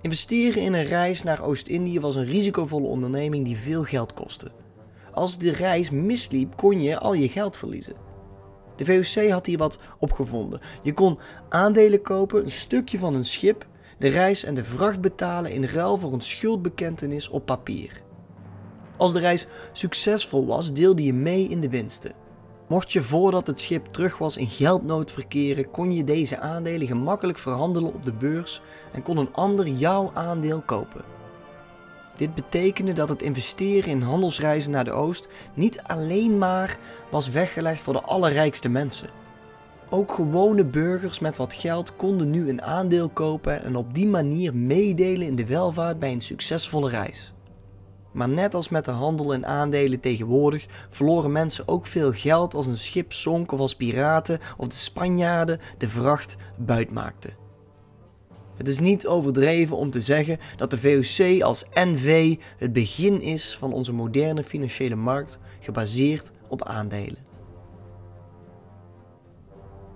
Investeren 0.00 0.62
in 0.62 0.72
een 0.72 0.84
reis 0.84 1.22
naar 1.22 1.42
Oost-Indië 1.42 2.00
was 2.00 2.16
een 2.16 2.24
risicovolle 2.24 2.86
onderneming 2.86 3.44
die 3.44 3.56
veel 3.56 3.84
geld 3.84 4.14
kostte. 4.14 4.50
Als 5.12 5.38
de 5.38 5.52
reis 5.52 5.90
misliep, 5.90 6.56
kon 6.56 6.82
je 6.82 6.98
al 6.98 7.12
je 7.12 7.28
geld 7.28 7.56
verliezen. 7.56 7.94
De 8.76 8.84
VOC 8.84 9.30
had 9.30 9.46
hier 9.46 9.58
wat 9.58 9.78
opgevonden. 9.98 10.60
Je 10.82 10.92
kon 10.92 11.18
aandelen 11.48 12.02
kopen, 12.02 12.42
een 12.42 12.50
stukje 12.50 12.98
van 12.98 13.14
een 13.14 13.24
schip, 13.24 13.66
de 13.98 14.08
reis 14.08 14.44
en 14.44 14.54
de 14.54 14.64
vracht 14.64 15.00
betalen 15.00 15.50
in 15.50 15.64
ruil 15.64 15.96
voor 15.96 16.12
een 16.12 16.20
schuldbekentenis 16.20 17.28
op 17.28 17.46
papier. 17.46 18.02
Als 18.96 19.12
de 19.12 19.18
reis 19.18 19.46
succesvol 19.72 20.46
was, 20.46 20.72
deelde 20.72 21.04
je 21.04 21.12
mee 21.12 21.48
in 21.48 21.60
de 21.60 21.68
winsten. 21.68 22.12
Mocht 22.70 22.92
je 22.92 23.02
voordat 23.02 23.46
het 23.46 23.60
schip 23.60 23.86
terug 23.86 24.18
was 24.18 24.36
in 24.36 24.48
geldnood 24.48 25.12
verkeren, 25.12 25.70
kon 25.70 25.92
je 25.92 26.04
deze 26.04 26.38
aandelen 26.38 26.86
gemakkelijk 26.86 27.38
verhandelen 27.38 27.94
op 27.94 28.04
de 28.04 28.12
beurs 28.12 28.62
en 28.92 29.02
kon 29.02 29.16
een 29.16 29.32
ander 29.32 29.68
jouw 29.68 30.10
aandeel 30.14 30.60
kopen. 30.60 31.04
Dit 32.16 32.34
betekende 32.34 32.92
dat 32.92 33.08
het 33.08 33.22
investeren 33.22 33.90
in 33.90 34.00
handelsreizen 34.00 34.72
naar 34.72 34.84
de 34.84 34.90
Oost 34.90 35.28
niet 35.54 35.82
alleen 35.82 36.38
maar 36.38 36.78
was 37.10 37.30
weggelegd 37.30 37.80
voor 37.80 37.92
de 37.92 38.02
allerrijkste 38.02 38.68
mensen. 38.68 39.10
Ook 39.88 40.12
gewone 40.12 40.64
burgers 40.64 41.18
met 41.18 41.36
wat 41.36 41.54
geld 41.54 41.96
konden 41.96 42.30
nu 42.30 42.48
een 42.48 42.62
aandeel 42.62 43.08
kopen 43.08 43.62
en 43.62 43.76
op 43.76 43.94
die 43.94 44.06
manier 44.06 44.54
meedelen 44.54 45.26
in 45.26 45.36
de 45.36 45.46
welvaart 45.46 45.98
bij 45.98 46.12
een 46.12 46.20
succesvolle 46.20 46.90
reis. 46.90 47.32
Maar 48.12 48.28
net 48.28 48.54
als 48.54 48.68
met 48.68 48.84
de 48.84 48.90
handel 48.90 49.32
in 49.32 49.46
aandelen 49.46 50.00
tegenwoordig 50.00 50.66
verloren 50.88 51.32
mensen 51.32 51.68
ook 51.68 51.86
veel 51.86 52.12
geld 52.12 52.54
als 52.54 52.66
een 52.66 52.78
schip 52.78 53.12
zonk 53.12 53.52
of 53.52 53.60
als 53.60 53.74
piraten 53.74 54.40
of 54.56 54.68
de 54.68 54.74
Spanjaarden 54.74 55.60
de 55.78 55.88
vracht 55.88 56.36
buitmaakten. 56.56 57.40
Het 58.56 58.68
is 58.68 58.78
niet 58.78 59.06
overdreven 59.06 59.76
om 59.76 59.90
te 59.90 60.00
zeggen 60.00 60.38
dat 60.56 60.70
de 60.70 60.78
VOC 60.78 61.42
als 61.42 61.64
NV 61.74 62.36
het 62.56 62.72
begin 62.72 63.20
is 63.22 63.56
van 63.56 63.72
onze 63.72 63.92
moderne 63.92 64.42
financiële 64.42 64.94
markt 64.96 65.38
gebaseerd 65.60 66.30
op 66.48 66.64
aandelen. 66.64 67.28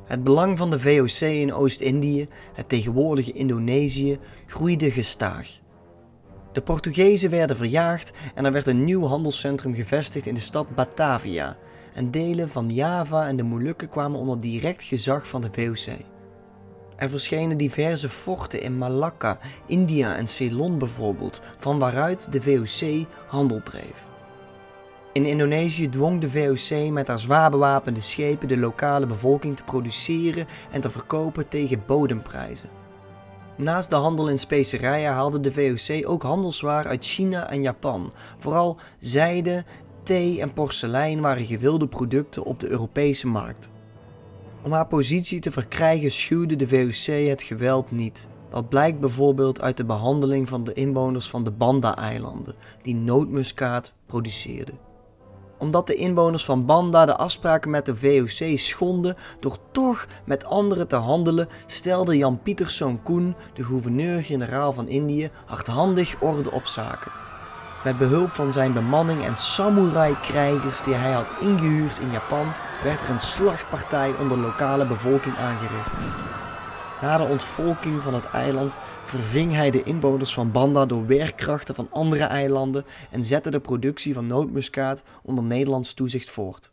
Het 0.05 0.25
belang 0.25 0.59
van 0.59 0.71
de 0.71 0.81
VOC 0.81 1.29
in 1.29 1.55
Oost-Indië, 1.55 2.29
het 2.53 2.69
tegenwoordige 2.69 3.33
Indonesië, 3.33 4.19
groeide 4.47 4.91
gestaag. 4.91 5.63
De 6.55 6.63
Portugezen 6.63 7.31
werden 7.31 7.57
verjaagd 7.57 8.13
en 8.35 8.45
er 8.45 8.53
werd 8.53 8.67
een 8.67 8.85
nieuw 8.85 9.07
handelscentrum 9.07 9.75
gevestigd 9.75 10.27
in 10.27 10.35
de 10.35 10.41
stad 10.41 10.75
Batavia. 10.75 11.57
En 11.95 12.11
delen 12.11 12.49
van 12.49 12.71
Java 12.71 13.27
en 13.27 13.37
de 13.37 13.43
Molukken 13.43 13.89
kwamen 13.89 14.21
onder 14.21 14.41
direct 14.41 14.83
gezag 14.83 15.29
van 15.29 15.41
de 15.41 15.49
VOC. 15.53 15.97
Er 16.97 17.11
verschenen 17.11 17.57
diverse 17.57 18.09
forten 18.09 18.63
in 18.63 18.79
Malakka, 18.79 19.39
India 19.67 20.17
en 20.17 20.27
Ceylon 20.27 20.79
bijvoorbeeld, 20.79 21.41
van 21.57 21.79
waaruit 21.79 22.33
de 22.33 22.41
VOC 22.41 23.07
handel 23.27 23.63
dreef. 23.63 24.07
In 25.13 25.25
Indonesië 25.25 25.89
dwong 25.89 26.21
de 26.21 26.31
VOC 26.31 26.91
met 26.91 27.09
haar 27.09 27.19
zwaar 27.19 27.51
bewapende 27.51 28.01
schepen 28.01 28.49
de 28.49 28.57
lokale 28.57 29.07
bevolking 29.07 29.57
te 29.57 29.65
produceren 29.65 30.47
en 30.71 30.81
te 30.81 30.91
verkopen 30.91 31.49
tegen 31.49 31.83
bodemprijzen. 31.87 32.84
Naast 33.57 33.91
de 33.91 33.97
handel 33.97 34.29
in 34.29 34.39
specerijen 34.39 35.13
haalde 35.13 35.41
de 35.41 35.53
VOC 35.53 36.09
ook 36.09 36.23
handelswaar 36.23 36.87
uit 36.87 37.05
China 37.05 37.51
en 37.51 37.63
Japan. 37.63 38.13
Vooral 38.39 38.77
zijde, 38.99 39.65
thee 40.03 40.41
en 40.41 40.53
porselein 40.53 41.21
waren 41.21 41.45
gewilde 41.45 41.87
producten 41.87 42.45
op 42.45 42.61
de 42.61 42.69
Europese 42.69 43.27
markt. 43.27 43.71
Om 44.63 44.73
haar 44.73 44.87
positie 44.87 45.41
te 45.41 45.51
verkrijgen 45.51 46.11
schuwde 46.11 46.57
de 46.57 46.69
VOC 46.69 47.29
het 47.29 47.43
geweld 47.43 47.91
niet. 47.91 48.29
Dat 48.51 48.69
blijkt 48.69 49.01
bijvoorbeeld 49.01 49.61
uit 49.61 49.77
de 49.77 49.85
behandeling 49.85 50.49
van 50.49 50.65
de 50.65 50.73
inwoners 50.73 51.31
van 51.31 51.45
de 51.45 51.51
Banda-eilanden, 51.51 52.55
die 52.83 52.95
nootmuskaat 52.95 53.93
produceerden 54.07 54.93
omdat 55.59 55.87
de 55.87 55.95
inwoners 55.95 56.45
van 56.45 56.67
Banda 56.67 57.07
de 57.07 57.17
afspraken 57.17 57.71
met 57.71 57.87
de 57.87 57.97
VOC 57.97 58.59
schonden 58.59 59.17
door 59.41 59.57
toch 59.73 60.07
met 60.25 60.45
anderen 60.45 60.89
te 60.89 60.97
handelen, 60.97 61.49
stelde 61.67 62.17
Jan 62.17 62.43
Pieterszoon 62.43 63.03
Koen, 63.03 63.35
de 63.55 63.65
gouverneur-generaal 63.65 64.73
van 64.73 64.89
Indië, 64.89 65.31
hardhandig 65.47 66.17
orde 66.21 66.51
op 66.51 66.67
zaken. 66.67 67.13
Met 67.85 67.99
behulp 67.99 68.31
van 68.31 68.53
zijn 68.53 68.73
bemanning 68.73 69.25
en 69.25 69.37
samurai-krijgers 69.37 70.83
die 70.83 70.95
hij 70.95 71.13
had 71.13 71.33
ingehuurd 71.41 71.99
in 71.99 72.11
Japan, 72.11 72.47
werd 72.83 73.03
er 73.03 73.11
een 73.11 73.21
slachtpartij 73.21 74.15
onder 74.21 74.39
lokale 74.39 74.87
bevolking 74.87 75.37
aangericht. 75.37 75.93
Na 77.01 77.17
de 77.17 77.25
ontvolking 77.25 78.03
van 78.03 78.15
het 78.15 78.25
eiland 78.25 78.77
verving 79.05 79.53
hij 79.53 79.71
de 79.71 79.83
inwoners 79.83 80.35
van 80.35 80.53
Banda 80.53 80.87
door 80.87 81.07
werkkrachten 81.07 81.75
van 81.75 81.89
andere 81.91 82.25
eilanden 82.25 82.85
en 83.11 83.25
zette 83.25 83.51
de 83.51 83.61
productie 83.61 84.15
van 84.15 84.27
nootmuskaat 84.27 85.03
onder 85.23 85.45
Nederlands 85.45 85.95
toezicht 85.95 86.31
voort. 86.31 86.73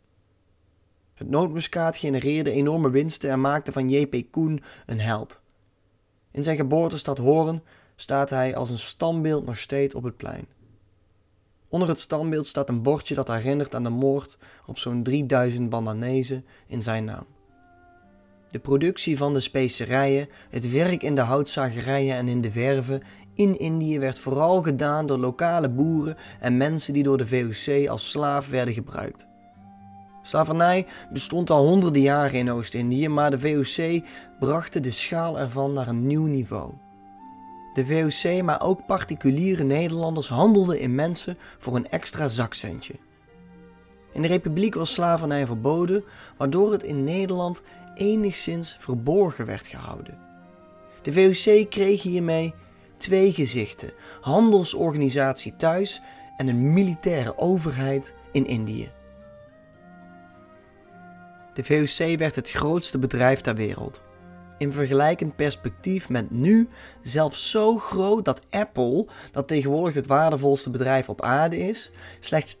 Het 1.14 1.30
nootmuskaat 1.30 1.96
genereerde 1.96 2.50
enorme 2.50 2.90
winsten 2.90 3.30
en 3.30 3.40
maakte 3.40 3.72
van 3.72 3.88
J.P. 3.88 4.30
Koen 4.30 4.62
een 4.86 5.00
held. 5.00 5.40
In 6.30 6.42
zijn 6.42 6.56
geboortestad 6.56 7.18
Hoorn 7.18 7.62
staat 7.96 8.30
hij 8.30 8.56
als 8.56 8.70
een 8.70 8.78
standbeeld 8.78 9.46
nog 9.46 9.58
steeds 9.58 9.94
op 9.94 10.02
het 10.02 10.16
plein. 10.16 10.46
Onder 11.68 11.88
het 11.88 12.00
standbeeld 12.00 12.46
staat 12.46 12.68
een 12.68 12.82
bordje 12.82 13.14
dat 13.14 13.28
herinnert 13.28 13.74
aan 13.74 13.82
de 13.82 13.90
moord 13.90 14.38
op 14.66 14.78
zo'n 14.78 15.02
3000 15.02 15.70
Bandanezen 15.70 16.44
in 16.66 16.82
zijn 16.82 17.04
naam. 17.04 17.26
De 18.52 18.58
productie 18.58 19.16
van 19.16 19.32
de 19.32 19.40
specerijen, 19.40 20.28
het 20.50 20.70
werk 20.70 21.02
in 21.02 21.14
de 21.14 21.20
houtzagerijen 21.20 22.16
en 22.16 22.28
in 22.28 22.40
de 22.40 22.52
verven 22.52 23.02
in 23.34 23.58
Indië 23.58 23.98
werd 23.98 24.18
vooral 24.18 24.62
gedaan 24.62 25.06
door 25.06 25.18
lokale 25.18 25.68
boeren 25.68 26.16
en 26.40 26.56
mensen 26.56 26.92
die 26.92 27.02
door 27.02 27.18
de 27.18 27.26
VOC 27.26 27.88
als 27.88 28.10
slaaf 28.10 28.48
werden 28.48 28.74
gebruikt. 28.74 29.26
Slavernij 30.22 30.86
bestond 31.12 31.50
al 31.50 31.66
honderden 31.66 32.02
jaren 32.02 32.38
in 32.38 32.50
Oost-Indië, 32.50 33.08
maar 33.08 33.30
de 33.30 33.38
VOC 33.38 34.04
bracht 34.38 34.82
de 34.82 34.90
schaal 34.90 35.38
ervan 35.38 35.72
naar 35.72 35.88
een 35.88 36.06
nieuw 36.06 36.26
niveau. 36.26 36.72
De 37.72 37.86
VOC, 37.86 38.42
maar 38.42 38.60
ook 38.60 38.86
particuliere 38.86 39.64
Nederlanders 39.64 40.28
handelden 40.28 40.80
in 40.80 40.94
mensen 40.94 41.38
voor 41.58 41.76
een 41.76 41.88
extra 41.88 42.28
zakcentje. 42.28 42.94
In 44.12 44.22
de 44.22 44.28
Republiek 44.28 44.74
was 44.74 44.92
slavernij 44.92 45.46
verboden, 45.46 46.04
waardoor 46.36 46.72
het 46.72 46.82
in 46.82 47.04
Nederland 47.04 47.62
enigszins 47.94 48.76
verborgen 48.78 49.46
werd 49.46 49.66
gehouden. 49.66 50.18
De 51.02 51.12
VOC 51.12 51.70
kreeg 51.70 52.02
hiermee 52.02 52.54
twee 52.96 53.32
gezichten: 53.32 53.92
handelsorganisatie 54.20 55.56
thuis 55.56 56.00
en 56.36 56.48
een 56.48 56.72
militaire 56.72 57.38
overheid 57.38 58.14
in 58.32 58.46
Indië. 58.46 58.90
De 61.54 61.64
VOC 61.64 62.18
werd 62.18 62.34
het 62.34 62.50
grootste 62.50 62.98
bedrijf 62.98 63.40
ter 63.40 63.54
wereld. 63.54 64.02
In 64.62 64.72
vergelijkend 64.72 65.36
perspectief 65.36 66.08
met 66.08 66.30
nu 66.30 66.68
zelfs 67.00 67.50
zo 67.50 67.78
groot 67.78 68.24
dat 68.24 68.42
Apple, 68.50 69.06
dat 69.32 69.48
tegenwoordig 69.48 69.94
het 69.94 70.06
waardevolste 70.06 70.70
bedrijf 70.70 71.08
op 71.08 71.22
aarde 71.22 71.58
is, 71.58 71.90
slechts 72.20 72.56
11% 72.56 72.60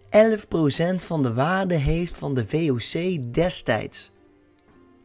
van 0.94 1.22
de 1.22 1.32
waarde 1.32 1.74
heeft 1.74 2.18
van 2.18 2.34
de 2.34 2.44
VOC 2.46 3.34
destijds. 3.34 4.10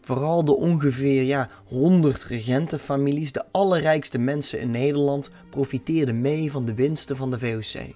Vooral 0.01 0.43
de 0.43 0.55
ongeveer 0.55 1.23
ja, 1.23 1.49
100 1.65 2.23
regentenfamilies, 2.23 3.31
de 3.31 3.43
allerrijkste 3.51 4.17
mensen 4.17 4.59
in 4.59 4.71
Nederland, 4.71 5.29
profiteerden 5.49 6.21
mee 6.21 6.51
van 6.51 6.65
de 6.65 6.73
winsten 6.73 7.15
van 7.15 7.31
de 7.31 7.39
VOC. 7.39 7.95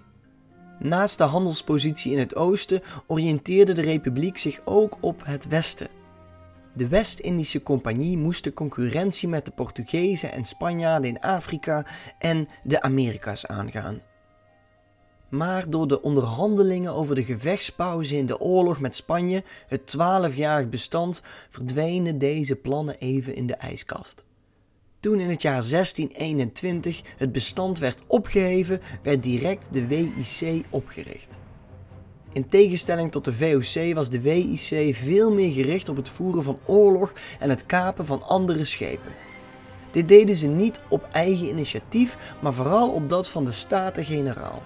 Naast 0.79 1.17
de 1.17 1.24
handelspositie 1.24 2.12
in 2.12 2.20
het 2.20 2.36
oosten 2.36 2.81
oriënteerde 3.08 3.74
de 3.74 3.81
republiek 3.81 4.38
zich 4.38 4.62
ook 4.65 4.98
op 5.00 5.22
het 5.25 5.48
westen. 5.48 6.00
De 6.74 6.88
West-Indische 6.88 7.63
Compagnie 7.63 8.18
moest 8.18 8.44
de 8.44 8.54
concurrentie 8.54 9.28
met 9.28 9.46
de 9.46 9.51
Portugezen 9.51 10.32
en 10.32 10.44
Spanjaarden 10.44 11.10
in 11.10 11.20
Afrika 11.20 11.86
en 12.20 12.48
de 12.63 12.82
Amerika's 12.82 13.46
aangaan. 13.46 14.01
Maar 15.30 15.70
door 15.70 15.88
de 15.88 16.01
onderhandelingen 16.01 16.94
over 16.94 17.16
de 17.16 17.24
gevechtspauze 17.24 18.16
in 18.16 18.25
de 18.25 18.40
oorlog 18.40 18.80
met 18.80 18.96
Spanje, 18.96 19.44
het 19.68 19.88
twaalfjarig 19.88 20.70
bestand, 20.70 21.24
verdwenen 21.50 22.18
deze 22.18 22.56
plannen 22.56 22.96
even 22.98 23.36
in 23.36 23.48
de 23.48 23.56
ijskast. 23.56 24.24
Toen 25.00 25.20
in 25.20 25.30
het 25.30 25.42
jaar 25.42 25.70
1621 25.70 27.01
het 27.18 27.32
bestand 27.32 27.80
werd 27.80 28.04
opgeheven, 28.08 28.82
werd 29.04 29.24
direct 29.24 29.74
de 29.74 29.88
WIC 29.88 30.66
opgericht. 30.70 31.40
In 32.33 32.47
tegenstelling 32.47 33.11
tot 33.11 33.25
de 33.25 33.33
VOC 33.33 33.93
was 33.93 34.09
de 34.09 34.21
WIC 34.21 34.95
veel 34.95 35.33
meer 35.33 35.51
gericht 35.51 35.89
op 35.89 35.95
het 35.95 36.09
voeren 36.09 36.43
van 36.43 36.59
oorlog 36.65 37.13
en 37.39 37.50
het 37.50 37.65
kapen 37.65 38.05
van 38.05 38.23
andere 38.23 38.65
schepen. 38.65 39.11
Dit 39.91 40.07
deden 40.07 40.35
ze 40.35 40.47
niet 40.47 40.81
op 40.89 41.07
eigen 41.11 41.47
initiatief, 41.47 42.17
maar 42.41 42.53
vooral 42.53 42.89
op 42.89 43.09
dat 43.09 43.29
van 43.29 43.45
de 43.45 43.51
Staten-Generaal. 43.51 44.61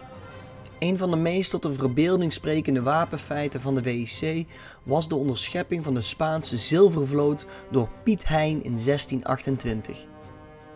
Een 0.79 0.97
van 0.97 1.09
de 1.09 1.15
meest 1.15 1.51
tot 1.51 1.61
de 1.61 1.73
verbeelding 1.73 2.33
sprekende 2.33 2.81
wapenfeiten 2.81 3.61
van 3.61 3.75
de 3.75 3.81
WIC 3.81 4.47
was 4.83 5.07
de 5.07 5.15
onderschepping 5.15 5.83
van 5.83 5.93
de 5.93 6.01
Spaanse 6.01 6.57
zilvervloot 6.57 7.45
door 7.71 7.89
Piet 8.03 8.27
Hein 8.27 8.63
in 8.63 8.75
1628. 8.85 10.14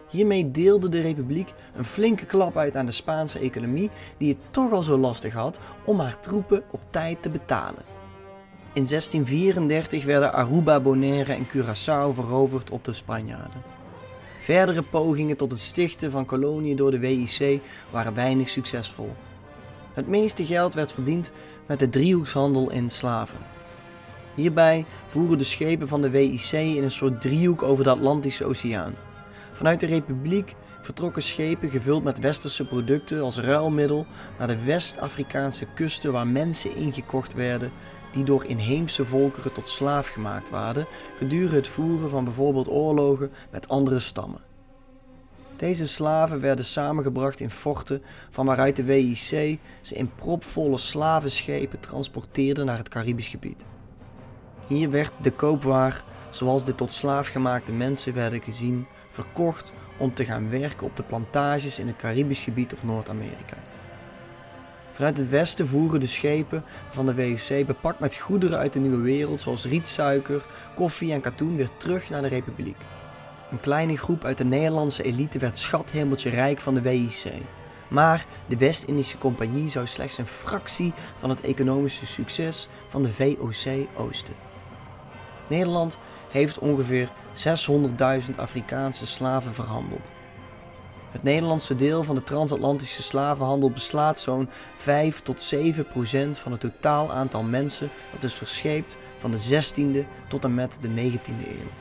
Hiermee 0.10 0.52
deelde 0.52 0.90
de 0.90 1.02
Republiek 1.02 1.54
een 1.76 1.86
flinke 1.86 2.26
klap 2.26 2.58
uit 2.58 2.76
aan 2.76 2.86
de 2.86 2.92
Spaanse 2.92 3.40
economie, 3.40 3.90
die 4.18 4.30
het 4.30 4.54
toch 4.54 4.72
al 4.72 4.84
zo 4.84 4.98
lastig 4.98 5.34
had 5.34 5.60
om 5.84 6.00
haar 6.00 6.20
troepen 6.20 6.64
op 6.72 6.82
tijd 6.90 7.22
te 7.22 7.30
betalen. 7.30 7.84
In 8.74 8.86
1634 8.86 10.06
werden 10.06 10.34
Aruba, 10.34 10.80
Bonaire 10.80 11.34
en 11.34 11.48
Curaçao 11.48 12.16
veroverd 12.16 12.72
op 12.72 12.84
de 12.84 12.94
Spanjaarden. 12.94 13.62
Verdere 14.40 14.82
pogingen 14.82 15.38
tot 15.38 15.52
het 15.52 15.60
stichten 15.60 16.12
van 16.12 16.26
koloniën 16.26 16.76
door 16.76 16.92
de 16.92 17.00
WIC 17.00 17.62
waren 17.92 18.14
weinig 18.14 18.50
succesvol. 18.50 19.16
Het 19.94 20.08
meeste 20.08 20.46
geld 20.46 20.74
werd 20.74 20.92
verdiend 20.92 21.32
met 21.66 21.80
de 21.80 21.90
driehoekshandel 21.90 22.72
in 22.72 22.90
slaven. 22.90 23.40
Hierbij 24.36 24.86
voeren 25.08 25.38
de 25.38 25.44
schepen 25.44 25.88
van 25.88 26.02
de 26.02 26.10
WIC 26.10 26.52
in 26.52 26.84
een 26.84 26.92
soort 26.92 27.22
driehoek 27.22 27.64
over 27.64 27.84
de 27.84 27.90
Atlantische 27.90 28.46
Oceaan. 28.46 28.96
Vanuit 29.60 29.80
de 29.80 29.86
Republiek 29.86 30.56
vertrokken 30.82 31.22
schepen 31.22 31.70
gevuld 31.70 32.04
met 32.04 32.20
westerse 32.20 32.66
producten 32.66 33.22
als 33.22 33.38
ruilmiddel 33.38 34.06
naar 34.38 34.48
de 34.48 34.64
West-Afrikaanse 34.64 35.66
kusten 35.66 36.12
waar 36.12 36.28
mensen 36.28 36.76
ingekocht 36.76 37.34
werden 37.34 37.72
die 38.12 38.24
door 38.24 38.46
inheemse 38.46 39.06
volkeren 39.06 39.54
tot 39.54 39.70
slaaf 39.70 40.08
gemaakt 40.08 40.50
waren 40.50 40.88
gedurende 41.18 41.56
het 41.56 41.68
voeren 41.68 42.10
van 42.10 42.24
bijvoorbeeld 42.24 42.70
oorlogen 42.70 43.32
met 43.52 43.68
andere 43.68 44.00
stammen. 44.00 44.42
Deze 45.56 45.88
slaven 45.88 46.40
werden 46.40 46.66
samengebracht 46.66 47.40
in 47.40 47.52
forten 47.52 48.04
van 48.30 48.46
waaruit 48.46 48.76
de 48.76 48.84
WIC 48.84 49.60
ze 49.82 49.96
in 49.96 50.12
propvolle 50.16 50.78
slavenschepen 50.78 51.80
transporteerde 51.80 52.64
naar 52.64 52.78
het 52.78 52.90
Caribisch 52.90 53.28
gebied. 53.28 53.66
Hier 54.68 54.90
werd 54.90 55.12
de 55.22 55.32
koopwaar, 55.32 56.04
zoals 56.30 56.66
de 56.66 56.76
tot 56.76 56.94
slaaf 56.94 57.28
gemaakte 57.28 57.72
mensen 57.72 58.14
werden 58.14 58.44
gezien, 58.44 58.88
verkocht 59.24 59.74
om 59.98 60.14
te 60.14 60.26
gaan 60.26 60.50
werken 60.50 60.88
op 60.88 60.96
de 60.96 61.04
plantages 61.04 61.80
in 61.80 61.88
het 61.88 61.96
Caribisch 61.96 62.44
gebied 62.44 62.74
of 62.74 62.84
Noord-Amerika. 62.84 63.58
Vanuit 64.92 65.18
het 65.18 65.30
westen 65.30 65.68
voeren 65.68 66.00
de 66.00 66.08
schepen 66.08 66.64
van 66.90 67.06
de 67.06 67.14
WUC 67.14 67.66
bepakt 67.68 68.00
met 68.00 68.16
goederen 68.16 68.58
uit 68.58 68.74
de 68.74 68.80
nieuwe 68.80 69.02
wereld 69.02 69.40
zoals 69.40 69.66
rietsuiker, 69.66 70.46
koffie 70.76 71.14
en 71.14 71.22
katoen 71.22 71.56
weer 71.56 71.70
terug 71.78 72.10
naar 72.10 72.22
de 72.22 72.28
Republiek. 72.28 72.78
Een 73.52 73.60
kleine 73.60 73.98
groep 73.98 74.24
uit 74.24 74.38
de 74.38 74.46
Nederlandse 74.46 75.04
elite 75.04 75.40
werd 75.40 75.58
schathemeltje 75.58 76.30
rijk 76.30 76.60
van 76.60 76.76
de 76.76 76.82
WIC. 76.82 77.34
Maar 77.90 78.26
de 78.48 78.58
West-Indische 78.58 79.18
Compagnie 79.18 79.70
zou 79.70 79.88
slechts 79.88 80.18
een 80.18 80.28
fractie 80.28 80.94
van 81.18 81.30
het 81.30 81.42
economische 81.42 82.06
succes 82.06 82.68
van 82.88 83.04
de 83.04 83.12
VOC 83.12 83.88
oosten. 83.96 84.49
Nederland 85.50 85.98
heeft 86.30 86.60
ongeveer 86.60 87.10
600.000 87.34 88.36
Afrikaanse 88.36 89.08
slaven 89.08 89.54
verhandeld. 89.54 90.12
Het 91.12 91.24
Nederlandse 91.24 91.76
deel 91.76 92.04
van 92.04 92.16
de 92.16 92.24
transatlantische 92.24 93.04
slavenhandel 93.04 93.72
beslaat 93.72 94.20
zo'n 94.20 94.50
5 94.76 95.22
tot 95.22 95.42
7 95.42 95.88
procent 95.88 96.38
van 96.38 96.52
het 96.52 96.62
totaal 96.62 97.12
aantal 97.12 97.44
mensen 97.44 97.90
dat 98.14 98.24
is 98.24 98.34
verscheept 98.34 98.98
van 99.18 99.32
de 99.32 99.64
16e 100.04 100.28
tot 100.28 100.44
en 100.44 100.54
met 100.54 100.80
de 100.82 100.88
19e 100.90 101.48
eeuw. 101.48 101.72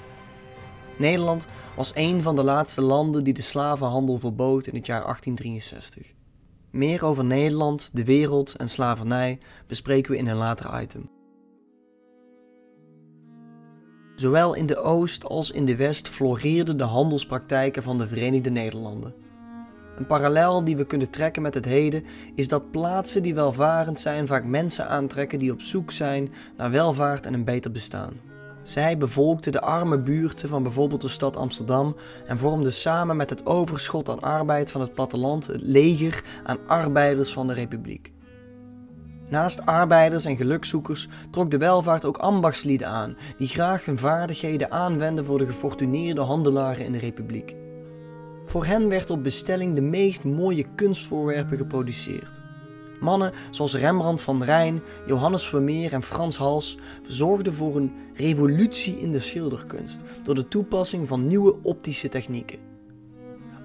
Nederland 0.99 1.47
was 1.77 1.93
een 1.95 2.23
van 2.23 2.37
de 2.37 2.43
laatste 2.43 2.81
landen 2.81 3.25
die 3.25 3.35
de 3.35 3.43
slavenhandel 3.43 4.19
verbood 4.19 4.67
in 4.67 4.75
het 4.75 4.87
jaar 4.87 5.03
1863. 5.03 6.15
Meer 6.71 7.05
over 7.05 7.25
Nederland, 7.25 7.91
de 7.93 8.05
wereld 8.05 8.57
en 8.57 8.69
slavernij 8.69 9.39
bespreken 9.67 10.13
we 10.13 10.19
in 10.19 10.27
een 10.27 10.37
later 10.37 10.83
item. 10.83 11.18
Zowel 14.19 14.55
in 14.55 14.67
de 14.67 14.77
Oost 14.77 15.25
als 15.25 15.51
in 15.51 15.65
de 15.65 15.77
West 15.77 16.09
floreerden 16.09 16.77
de 16.77 16.85
handelspraktijken 16.85 17.83
van 17.83 17.99
de 17.99 18.09
Verenigde 18.09 18.51
Nederlanden. 18.51 19.15
Een 19.99 20.07
parallel 20.07 20.65
die 20.65 20.77
we 20.77 20.87
kunnen 20.87 21.11
trekken 21.11 21.43
met 21.43 21.55
het 21.55 21.65
heden 21.65 22.05
is 22.35 22.49
dat 22.49 22.71
plaatsen 22.71 23.23
die 23.23 23.35
welvarend 23.35 24.01
zijn 24.01 24.27
vaak 24.27 24.45
mensen 24.45 24.89
aantrekken 24.89 25.39
die 25.39 25.53
op 25.53 25.61
zoek 25.61 25.91
zijn 25.91 26.33
naar 26.57 26.71
welvaart 26.71 27.27
en 27.27 27.35
een 27.35 27.45
beter 27.45 27.73
bestaan. 27.73 28.13
Zij 28.63 28.99
bevolkten 28.99 29.53
de 29.53 29.61
arme 29.61 29.99
buurten 29.99 30.49
van 30.49 30.63
bijvoorbeeld 30.63 31.01
de 31.01 31.09
stad 31.09 31.37
Amsterdam 31.37 31.97
en 32.27 32.39
vormden 32.39 32.73
samen 32.73 33.17
met 33.17 33.31
het 33.31 33.47
overschot 33.47 34.09
aan 34.09 34.21
arbeid 34.21 34.71
van 34.71 34.81
het 34.81 34.95
platteland 34.95 35.47
het 35.47 35.63
leger 35.63 36.25
aan 36.45 36.67
arbeiders 36.67 37.33
van 37.33 37.47
de 37.47 37.55
Republiek. 37.55 38.13
Naast 39.31 39.67
arbeiders 39.67 40.25
en 40.25 40.37
gelukzoekers 40.37 41.09
trok 41.31 41.51
de 41.51 41.59
welvaart 41.59 42.05
ook 42.05 42.17
ambachtslieden 42.17 42.89
aan, 42.89 43.17
die 43.39 43.49
graag 43.49 43.85
hun 43.85 43.99
vaardigheden 43.99 44.71
aanwenden 44.71 45.25
voor 45.25 45.39
de 45.39 45.47
gefortuneerde 45.47 46.21
handelaren 46.21 46.85
in 46.85 46.93
de 46.93 46.99
Republiek. 46.99 47.57
Voor 48.45 48.65
hen 48.65 48.89
werd 48.89 49.11
op 49.11 49.23
bestelling 49.23 49.75
de 49.75 49.81
meest 49.81 50.25
mooie 50.25 50.65
kunstvoorwerpen 50.75 51.57
geproduceerd. 51.57 52.41
Mannen 53.01 53.33
zoals 53.51 53.75
Rembrandt 53.75 54.23
van 54.23 54.45
Rijn, 54.45 54.83
Johannes 55.07 55.49
Vermeer 55.49 55.93
en 55.93 56.03
Frans 56.03 56.37
Hals 56.37 56.79
zorgden 57.03 57.55
voor 57.55 57.77
een 57.77 57.93
revolutie 58.15 58.99
in 58.99 59.13
de 59.13 59.21
schilderkunst 59.21 60.01
door 60.23 60.35
de 60.35 60.49
toepassing 60.49 61.09
van 61.09 61.27
nieuwe 61.27 61.57
optische 61.63 62.09
technieken. 62.09 62.68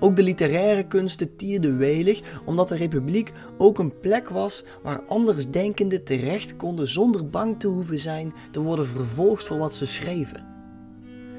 Ook 0.04 0.16
de 0.16 0.24
literaire 0.24 0.88
kunsten 0.88 1.36
tierden 1.36 1.78
welig, 1.78 2.22
omdat 2.46 2.68
de 2.68 2.76
Republiek 2.76 3.32
ook 3.58 3.80
een 3.80 4.00
plek 4.00 4.30
was 4.30 4.64
waar 4.82 5.02
andersdenkenden 5.08 6.04
terecht 6.04 6.56
konden 6.56 6.88
zonder 6.88 7.30
bang 7.30 7.60
te 7.60 7.68
hoeven 7.68 8.00
zijn 8.00 8.34
te 8.52 8.62
worden 8.62 8.88
vervolgd 8.88 9.44
voor 9.44 9.58
wat 9.58 9.74
ze 9.74 9.86
schreven. 9.86 10.46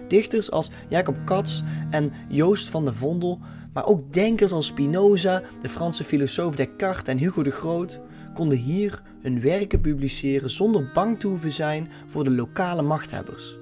Dichters 0.09 0.51
als 0.51 0.71
Jacob 0.89 1.17
Cats 1.25 1.63
en 1.91 2.13
Joost 2.29 2.69
van 2.69 2.85
de 2.85 2.93
Vondel, 2.93 3.39
maar 3.73 3.87
ook 3.87 4.13
denkers 4.13 4.53
als 4.53 4.67
Spinoza, 4.67 5.43
de 5.63 5.69
Franse 5.69 6.05
filosoof 6.05 6.57
Descartes 6.57 7.15
en 7.15 7.19
Hugo 7.19 7.43
de 7.43 7.51
Groot, 7.51 8.01
konden 8.35 8.59
hier 8.59 9.03
hun 9.23 9.41
werken 9.41 9.81
publiceren 9.81 10.51
zonder 10.51 10.91
bang 10.95 11.21
te 11.21 11.27
hoeven 11.27 11.53
zijn 11.53 11.89
voor 12.07 12.25
de 12.25 12.31
lokale 12.31 12.83
machthebbers. 12.83 13.59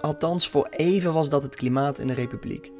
Althans, 0.00 0.48
voor 0.48 0.66
even 0.70 1.12
was 1.12 1.30
dat 1.30 1.42
het 1.42 1.56
klimaat 1.56 1.98
in 1.98 2.06
de 2.06 2.14
Republiek. 2.14 2.72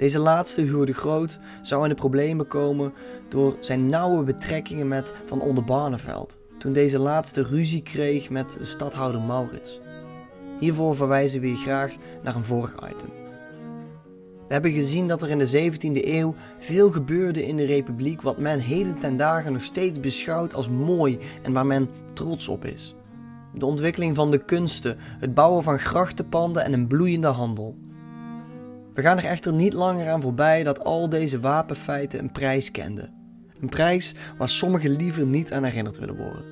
Deze 0.00 0.18
laatste, 0.18 0.60
Hugo 0.60 0.84
de 0.84 0.92
Groot, 0.92 1.38
zou 1.62 1.82
in 1.82 1.88
de 1.88 1.94
problemen 1.94 2.46
komen 2.46 2.92
door 3.28 3.56
zijn 3.60 3.86
nauwe 3.86 4.24
betrekkingen 4.24 4.88
met 4.88 5.12
Van 5.24 5.40
Oldenbarneveld, 5.40 6.38
toen 6.58 6.72
deze 6.72 6.98
laatste 6.98 7.42
ruzie 7.42 7.82
kreeg 7.82 8.30
met 8.30 8.56
de 8.58 8.64
stadhouder 8.64 9.20
Maurits. 9.20 9.80
Hiervoor 10.58 10.96
verwijzen 10.96 11.40
we 11.40 11.48
je 11.48 11.56
graag 11.56 11.96
naar 12.22 12.36
een 12.36 12.44
vorig 12.44 12.74
item. 12.74 13.08
We 14.46 14.52
hebben 14.52 14.72
gezien 14.72 15.08
dat 15.08 15.22
er 15.22 15.30
in 15.30 15.38
de 15.38 15.70
17e 15.72 16.06
eeuw 16.06 16.34
veel 16.58 16.90
gebeurde 16.90 17.46
in 17.46 17.56
de 17.56 17.66
Republiek 17.66 18.22
wat 18.22 18.38
men 18.38 18.60
heden 18.60 18.98
ten 18.98 19.16
dagen 19.16 19.52
nog 19.52 19.62
steeds 19.62 20.00
beschouwt 20.00 20.54
als 20.54 20.68
mooi 20.68 21.18
en 21.42 21.52
waar 21.52 21.66
men 21.66 21.88
trots 22.12 22.48
op 22.48 22.64
is. 22.64 22.94
De 23.54 23.66
ontwikkeling 23.66 24.16
van 24.16 24.30
de 24.30 24.44
kunsten, 24.44 24.96
het 24.98 25.34
bouwen 25.34 25.62
van 25.62 25.78
grachtenpanden 25.78 26.64
en 26.64 26.72
een 26.72 26.86
bloeiende 26.86 27.26
handel. 27.26 27.76
We 29.00 29.06
gaan 29.06 29.18
er 29.18 29.24
echter 29.24 29.52
niet 29.52 29.72
langer 29.72 30.10
aan 30.10 30.20
voorbij 30.20 30.62
dat 30.62 30.84
al 30.84 31.08
deze 31.08 31.40
wapenfeiten 31.40 32.18
een 32.18 32.32
prijs 32.32 32.70
kenden. 32.70 33.12
Een 33.60 33.68
prijs 33.68 34.14
waar 34.38 34.48
sommigen 34.48 34.96
liever 34.96 35.26
niet 35.26 35.52
aan 35.52 35.64
herinnerd 35.64 35.98
willen 35.98 36.16
worden. 36.16 36.44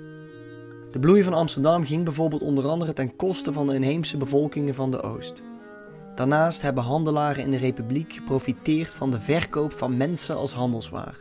De 0.90 0.98
bloei 0.98 1.22
van 1.22 1.34
Amsterdam 1.34 1.84
ging 1.84 2.04
bijvoorbeeld 2.04 2.42
onder 2.42 2.66
andere 2.66 2.92
ten 2.92 3.16
koste 3.16 3.52
van 3.52 3.66
de 3.66 3.74
inheemse 3.74 4.16
bevolkingen 4.16 4.74
van 4.74 4.90
de 4.90 5.02
Oost. 5.02 5.42
Daarnaast 6.14 6.62
hebben 6.62 6.82
handelaren 6.82 7.42
in 7.42 7.50
de 7.50 7.56
Republiek 7.56 8.12
geprofiteerd 8.12 8.94
van 8.94 9.10
de 9.10 9.20
verkoop 9.20 9.72
van 9.72 9.96
mensen 9.96 10.36
als 10.36 10.52
handelswaar. 10.52 11.16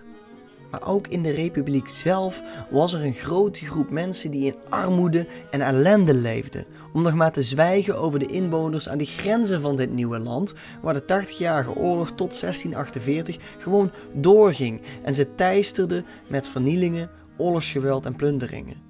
Maar 0.72 0.88
ook 0.88 1.08
in 1.08 1.24
de 1.24 1.32
Republiek 1.32 1.88
zelf 1.88 2.44
was 2.70 2.94
er 2.94 3.04
een 3.04 3.14
grote 3.14 3.66
groep 3.66 3.90
mensen 3.90 4.32
die 4.32 4.46
in 4.46 4.56
armoede 4.70 5.28
en 5.52 5.62
ellende 5.62 6.14
leefden, 6.14 6.66
om 6.94 7.02
nog 7.02 7.14
maar 7.14 7.32
te 7.32 7.44
zwijgen 7.44 7.98
over 7.98 8.20
de 8.20 8.26
inwoners 8.26 8.90
aan 8.90 8.98
de 8.98 9.06
grenzen 9.06 9.62
van 9.62 9.76
dit 9.76 9.92
nieuwe 9.92 10.20
land, 10.20 10.54
waar 10.82 10.94
de 10.94 11.24
80-jarige 11.24 11.76
oorlog 11.76 12.08
tot 12.12 12.40
1648 12.42 13.38
gewoon 13.58 13.92
doorging 14.14 14.82
en 15.04 15.14
ze 15.14 15.36
teisterde 15.36 16.04
met 16.30 16.50
vernielingen, 16.50 17.10
oorlogsgeweld 17.38 18.06
en 18.06 18.16
plunderingen. 18.16 18.86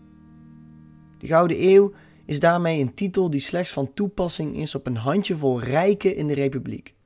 De 1.18 1.28
Gouden 1.28 1.64
Eeuw 1.64 1.94
is 2.26 2.40
daarmee 2.40 2.82
een 2.82 2.94
titel 2.94 3.30
die 3.30 3.40
slechts 3.40 3.72
van 3.72 3.94
toepassing 3.94 4.58
is 4.58 4.76
op 4.76 4.88
een 4.88 4.98
handjevol 4.98 5.62
rijken 5.62 6.16
in 6.16 6.28
de 6.28 6.34
Republiek. 6.34 6.97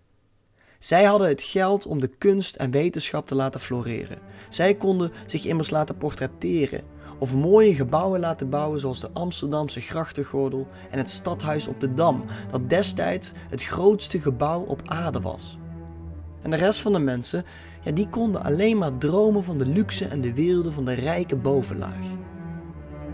Zij 0.81 1.03
hadden 1.03 1.27
het 1.27 1.41
geld 1.41 1.85
om 1.85 1.99
de 1.99 2.07
kunst 2.07 2.55
en 2.55 2.71
wetenschap 2.71 3.27
te 3.27 3.35
laten 3.35 3.59
floreren. 3.59 4.17
Zij 4.49 4.75
konden 4.75 5.11
zich 5.25 5.45
immers 5.45 5.69
laten 5.69 5.97
portretteren 5.97 6.83
of 7.19 7.35
mooie 7.35 7.75
gebouwen 7.75 8.19
laten 8.19 8.49
bouwen 8.49 8.79
zoals 8.79 8.99
de 8.99 9.09
Amsterdamse 9.13 9.81
grachtengordel 9.81 10.67
en 10.91 10.97
het 10.97 11.09
stadhuis 11.09 11.67
op 11.67 11.79
de 11.79 11.93
Dam, 11.93 12.23
dat 12.51 12.69
destijds 12.69 13.31
het 13.49 13.63
grootste 13.63 14.21
gebouw 14.21 14.61
op 14.61 14.81
aarde 14.85 15.21
was. 15.21 15.57
En 16.41 16.49
de 16.49 16.57
rest 16.57 16.79
van 16.79 16.93
de 16.93 16.99
mensen, 16.99 17.45
ja, 17.81 17.91
die 17.91 18.09
konden 18.09 18.43
alleen 18.43 18.77
maar 18.77 18.97
dromen 18.97 19.43
van 19.43 19.57
de 19.57 19.65
luxe 19.65 20.05
en 20.05 20.21
de 20.21 20.33
weelde 20.33 20.71
van 20.71 20.85
de 20.85 20.93
rijke 20.93 21.35
bovenlaag. 21.35 22.05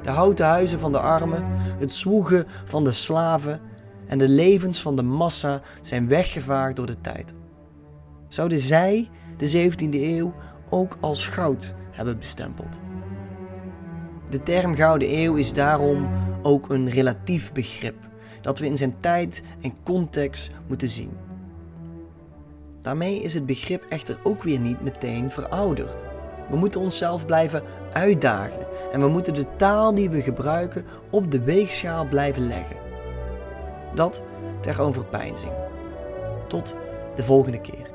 De 0.04 0.10
houten 0.10 0.46
huizen 0.46 0.80
van 0.80 0.92
de 0.92 1.00
armen, 1.00 1.44
het 1.80 1.92
zwoegen 1.92 2.48
van 2.66 2.84
de 2.84 2.92
slaven 2.92 3.62
en 4.08 4.18
de 4.18 4.30
levens 4.30 4.82
van 4.82 4.96
de 4.96 5.04
massa 5.04 5.62
zijn 5.82 6.08
weggevaagd 6.08 6.76
door 6.76 6.86
de 6.86 7.02
tijd. 7.02 7.36
Zouden 8.28 8.60
zij 8.60 9.10
de 9.38 9.72
17e 9.72 9.94
eeuw 9.94 10.34
ook 10.70 10.98
als 11.00 11.28
goud 11.28 11.74
hebben 11.92 12.18
bestempeld? 12.18 12.80
De 14.30 14.44
term 14.44 14.76
Gouden 14.76 15.18
Eeuw 15.18 15.36
is 15.36 15.54
daarom 15.54 16.08
ook 16.42 16.70
een 16.70 16.90
relatief 16.90 17.52
begrip 17.52 17.96
dat 18.42 18.60
we 18.60 18.66
in 18.66 18.78
zijn 18.78 18.96
tijd 19.00 19.42
en 19.62 19.74
context 19.84 20.50
moeten 20.68 20.88
zien. 20.88 21.10
Daarmee 22.82 23.22
is 23.22 23.34
het 23.34 23.46
begrip 23.46 23.86
echter 23.90 24.20
ook 24.24 24.44
weer 24.44 24.60
niet 24.60 24.82
meteen 24.82 25.32
verouderd. 25.32 26.06
We 26.50 26.58
moeten 26.58 26.82
onszelf 26.82 27.26
blijven 27.26 27.64
uitdagen 27.94 28.68
en 28.92 29.02
we 29.02 29.08
moeten 29.08 29.34
de 29.34 29.56
taal 29.56 29.94
die 29.94 30.10
we 30.10 30.22
gebruiken 30.22 30.86
op 31.10 31.32
de 31.32 31.40
weegschaal 31.40 32.08
blijven 32.08 32.48
leggen. 32.48 32.78
Dat 33.94 34.24
ter 34.62 34.82
overpeinzing. 34.82 35.52
Tot 36.48 36.76
de 37.16 37.24
volgende 37.24 37.62
keer. 37.62 37.87